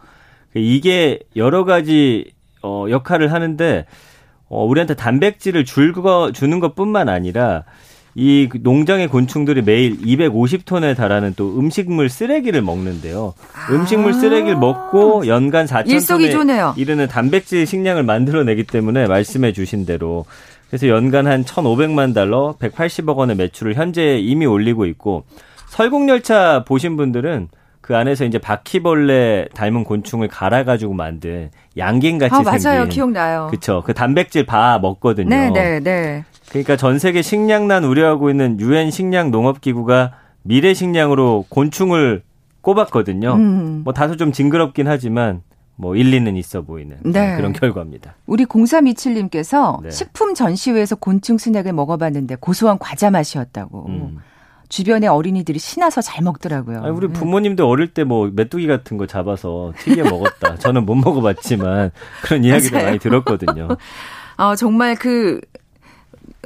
그 0.53 0.59
이게 0.59 1.21
여러 1.37 1.65
가지 1.65 2.33
어, 2.63 2.87
역할을 2.89 3.33
하는데 3.33 3.87
어, 4.49 4.65
우리한테 4.65 4.95
단백질을 4.95 5.65
줄거 5.65 6.31
주는 6.33 6.61
것뿐만 6.61 7.09
아니라 7.09 7.65
이 8.15 8.49
농장의 8.53 9.09
곤충들이 9.09 9.63
매일 9.63 9.99
250톤에 9.99 10.97
달하는 10.97 11.33
또 11.35 11.59
음식물 11.59 12.09
쓰레기를 12.09 12.61
먹는데요. 12.61 13.33
음식물 13.71 14.13
쓰레기를 14.13 14.57
먹고 14.57 15.27
연간 15.27 15.67
4천 15.67 15.89
일석이조네요. 15.89 16.73
톤에 16.75 16.81
이르는 16.83 17.09
단백질 17.09 17.67
식량을 17.67 18.03
만들어내기 18.03 18.65
때문에 18.65 19.07
말씀해 19.07 19.53
주신 19.53 19.87
대로 19.87 20.27
그래서 20.69 20.89
연간 20.89 21.27
한 21.27 21.45
1,500만 21.45 22.15
달러, 22.15 22.55
180억 22.59 23.17
원의 23.17 23.37
매출을 23.37 23.75
현재 23.75 24.19
이미 24.19 24.47
올리고 24.47 24.87
있고 24.87 25.25
설국열차 25.69 26.65
보신 26.67 26.97
분들은 26.97 27.49
그 27.81 27.97
안에서 27.97 28.25
이제 28.25 28.39
바퀴벌레 28.39 29.49
닮은 29.55 29.85
곤충을 29.85 30.29
갈아가지고 30.29 30.95
만든 30.95 31.51
양갱 31.77 32.19
같이 32.19 32.35
아 32.35 32.43
맞아요, 32.43 32.59
생긴 32.59 32.89
기억나요. 32.91 33.49
그쵸. 33.51 33.83
그 33.85 33.93
단백질 33.93 34.47
바 34.47 34.79
먹거든요. 34.79 35.29
네, 35.29 35.51
네, 35.51 35.81
네. 35.81 36.25
그러니까 36.53 36.77
전 36.77 36.99
세계 36.99 37.23
식량난 37.23 37.85
우려하고 37.85 38.31
있는 38.31 38.61
유엔 38.61 38.91
식량 38.91 39.31
농업기구가 39.31 40.13
미래 40.43 40.75
식량으로 40.75 41.47
곤충을 41.49 42.23
꼽았거든요. 42.61 43.35
음. 43.35 43.81
뭐 43.85 43.93
다소 43.93 44.17
좀 44.17 44.33
징그럽긴 44.33 44.87
하지만 44.87 45.43
뭐 45.77 45.97
일리는 45.97 46.37
있어 46.37 46.63
보이는 46.63 46.99
네. 47.03 47.35
그런 47.37 47.53
결과입니다. 47.53 48.15
우리 48.27 48.45
0327님께서 48.45 49.83
네. 49.83 49.91
식품 49.91 50.35
전시회에서 50.35 50.97
곤충 50.97 51.39
스낵을 51.39 51.73
먹어봤는데 51.73 52.37
고소한 52.41 52.79
과자 52.79 53.11
맛이었다고. 53.11 53.87
음. 53.89 54.19
주변의 54.69 55.09
어린이들이 55.11 55.59
신나서 55.59 56.01
잘 56.01 56.23
먹더라고요. 56.25 56.79
아니, 56.83 56.91
우리 56.91 57.07
네. 57.09 57.13
부모님도 57.13 57.69
어릴 57.69 57.89
때 57.93 58.05
뭐 58.05 58.31
메뚜기 58.33 58.67
같은 58.67 58.97
거 58.97 59.07
잡아서 59.07 59.73
튀겨 59.79 60.05
먹었다. 60.05 60.57
저는 60.57 60.87
못 60.87 60.95
먹어봤지만 60.95 61.91
그런 62.23 62.45
이야기도. 62.45 62.77
많이 62.79 62.99
들었거든요. 62.99 63.69
아, 64.39 64.55
정말 64.57 64.95
그 64.97 65.41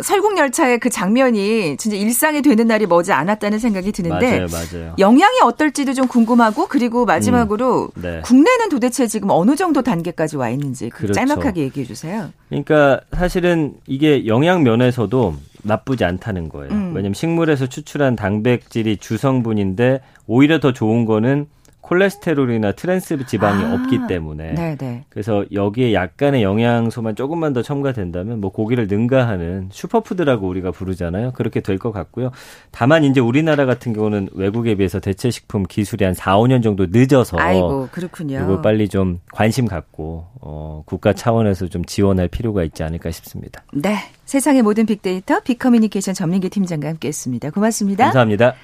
설국열차의 0.01 0.79
그 0.79 0.91
장면이 0.91 1.77
진짜 1.79 1.97
일상이 1.97 2.43
되는 2.43 2.67
날이 2.67 2.87
머지 2.87 3.13
않았다는 3.13 3.59
생각이 3.59 3.93
드는데 3.93 4.41
맞아요, 4.41 4.47
맞아요. 4.51 4.95
영향이 4.99 5.41
어떨지도 5.43 5.95
좀 5.95 6.07
궁금하고 6.07 6.67
그리고 6.69 7.07
마지막으로 7.07 7.89
네. 7.95 8.21
국내는 8.23 8.69
도대체 8.69 9.07
지금 9.07 9.31
어느 9.31 9.57
정도 9.57 9.83
단계까지 9.83 10.37
와 10.37 10.51
있는지 10.51 10.91
그 10.91 10.99
그렇죠. 10.99 11.15
짤막하게 11.15 11.63
얘기해 11.63 11.87
주세요. 11.87 12.31
그러니까 12.49 13.01
사실은 13.13 13.75
이게 13.87 14.27
영양 14.27 14.63
면에서도 14.63 15.35
나쁘지 15.63 16.05
않다는 16.05 16.49
거예요. 16.49 16.73
음. 16.73 16.93
왜냐면 16.95 17.15
식물에서 17.15 17.67
추출한 17.67 18.17
단백질이 18.17 18.99
주성분인데 18.99 20.01
오히려 20.27 20.61
더 20.61 20.73
좋은 20.73 21.07
거는 21.07 21.47
콜레스테롤이나 21.87 22.73
트랜스 22.73 23.25
지방이 23.27 23.65
아, 23.65 23.75
없기 23.75 24.01
때문에 24.09 24.55
네, 24.55 24.77
네. 24.77 25.05
그래서 25.09 25.45
여기에 25.53 25.95
약간의 25.95 26.43
영양소만 26.43 27.15
조금만 27.15 27.53
더 27.53 27.63
첨가된다면 27.63 28.41
뭐 28.41 28.51
고기를 28.51 28.89
능가하는 28.89 29.69
슈퍼푸드라고 29.73 30.49
우리가 30.49 30.73
부르잖아요. 30.73 31.33
그렇게 31.33 31.61
될 31.61 31.77
것 31.77 31.93
같고요. 31.93 32.31
다만 32.71 33.05
이제 33.05 33.21
우리나라 33.21 33.67
같은 33.67 33.93
경우는 33.93 34.31
외국에 34.33 34.75
비해서 34.77 34.99
대체 34.99 35.31
식품 35.31 35.65
기술이 35.65 36.07
한 36.07 36.15
4, 36.15 36.39
5년 36.39 36.63
정도 36.63 36.87
늦어서 36.91 37.37
아이고 37.39 37.89
그렇군요. 37.93 38.41
이걸 38.43 38.63
빨리 38.63 38.89
좀 38.89 39.21
관심 39.31 39.67
갖고 39.67 40.25
어 40.41 40.83
국가 40.87 41.13
차원에서 41.13 41.69
좀 41.69 41.85
지원할 41.85 42.29
필요가 42.29 42.65
있지 42.65 42.83
않을까 42.83 43.11
싶습니다. 43.11 43.63
네. 43.75 43.97
세상의 44.25 44.63
모든 44.63 44.87
빅데이터 44.87 45.41
빅커뮤니케이션 45.41 46.15
전민기 46.15 46.49
팀장과 46.49 46.89
함께했습니다. 46.89 47.51
고맙습니다. 47.51 48.05
감사합니다. 48.05 48.55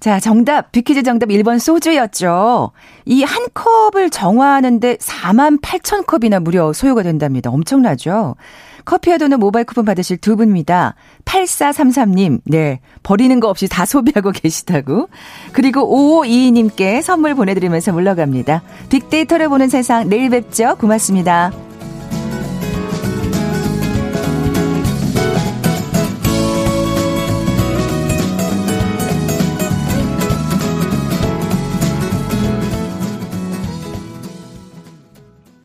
자, 0.00 0.20
정답 0.20 0.70
빅퀴즈 0.72 1.02
정답 1.02 1.28
1번 1.30 1.58
소주였죠. 1.58 2.72
이 3.06 3.22
한 3.24 3.46
컵을 3.54 4.10
정화하는데 4.10 4.96
4만 4.96 5.60
8천 5.60 6.06
컵이나 6.06 6.40
무려 6.40 6.72
소요가 6.72 7.02
된답니다. 7.02 7.50
엄청나죠? 7.50 8.36
커피와 8.84 9.16
도는 9.16 9.40
모바일 9.40 9.64
쿠폰 9.64 9.86
받으실 9.86 10.18
두 10.18 10.36
분입니다. 10.36 10.94
8433님, 11.24 12.40
네. 12.44 12.80
버리는 13.02 13.40
거 13.40 13.48
없이 13.48 13.66
다 13.66 13.86
소비하고 13.86 14.30
계시다고. 14.36 15.08
그리고 15.52 16.22
5522님께 16.22 17.00
선물 17.00 17.34
보내드리면서 17.34 17.92
물러갑니다. 17.92 18.62
빅데이터를 18.90 19.48
보는 19.48 19.68
세상 19.68 20.08
내일 20.10 20.28
뵙죠. 20.28 20.76
고맙습니다. 20.78 21.50